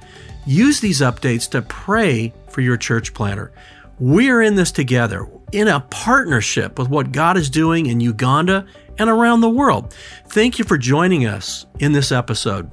Use 0.46 0.80
these 0.80 1.00
updates 1.00 1.48
to 1.50 1.62
pray 1.62 2.32
for 2.48 2.62
your 2.62 2.76
church 2.76 3.12
planter. 3.12 3.52
We're 4.00 4.42
in 4.42 4.54
this 4.54 4.72
together, 4.72 5.28
in 5.52 5.68
a 5.68 5.80
partnership 5.90 6.78
with 6.78 6.88
what 6.88 7.12
God 7.12 7.36
is 7.36 7.50
doing 7.50 7.86
in 7.86 8.00
Uganda 8.00 8.66
and 8.98 9.08
around 9.08 9.40
the 9.40 9.48
world. 9.48 9.94
Thank 10.28 10.58
you 10.58 10.64
for 10.64 10.78
joining 10.78 11.26
us 11.26 11.66
in 11.78 11.92
this 11.92 12.12
episode. 12.12 12.70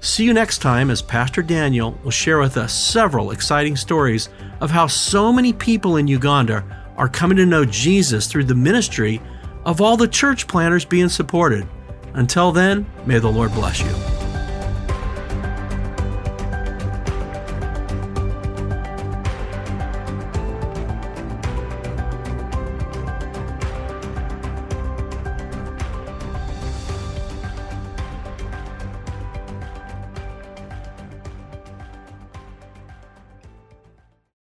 See 0.00 0.24
you 0.24 0.32
next 0.32 0.58
time 0.58 0.90
as 0.90 1.02
Pastor 1.02 1.42
Daniel 1.42 1.98
will 2.04 2.10
share 2.10 2.38
with 2.38 2.56
us 2.56 2.74
several 2.74 3.30
exciting 3.30 3.76
stories 3.76 4.28
of 4.60 4.70
how 4.70 4.86
so 4.86 5.32
many 5.32 5.52
people 5.52 5.96
in 5.96 6.08
Uganda 6.08 6.64
are 6.96 7.08
coming 7.08 7.36
to 7.36 7.46
know 7.46 7.64
Jesus 7.64 8.26
through 8.26 8.44
the 8.44 8.54
ministry 8.54 9.20
of 9.64 9.80
all 9.80 9.96
the 9.96 10.08
church 10.08 10.46
planters 10.46 10.84
being 10.84 11.08
supported. 11.08 11.68
Until 12.14 12.52
then, 12.52 12.86
may 13.04 13.18
the 13.18 13.30
Lord 13.30 13.52
bless 13.52 13.80
you. 13.80 14.25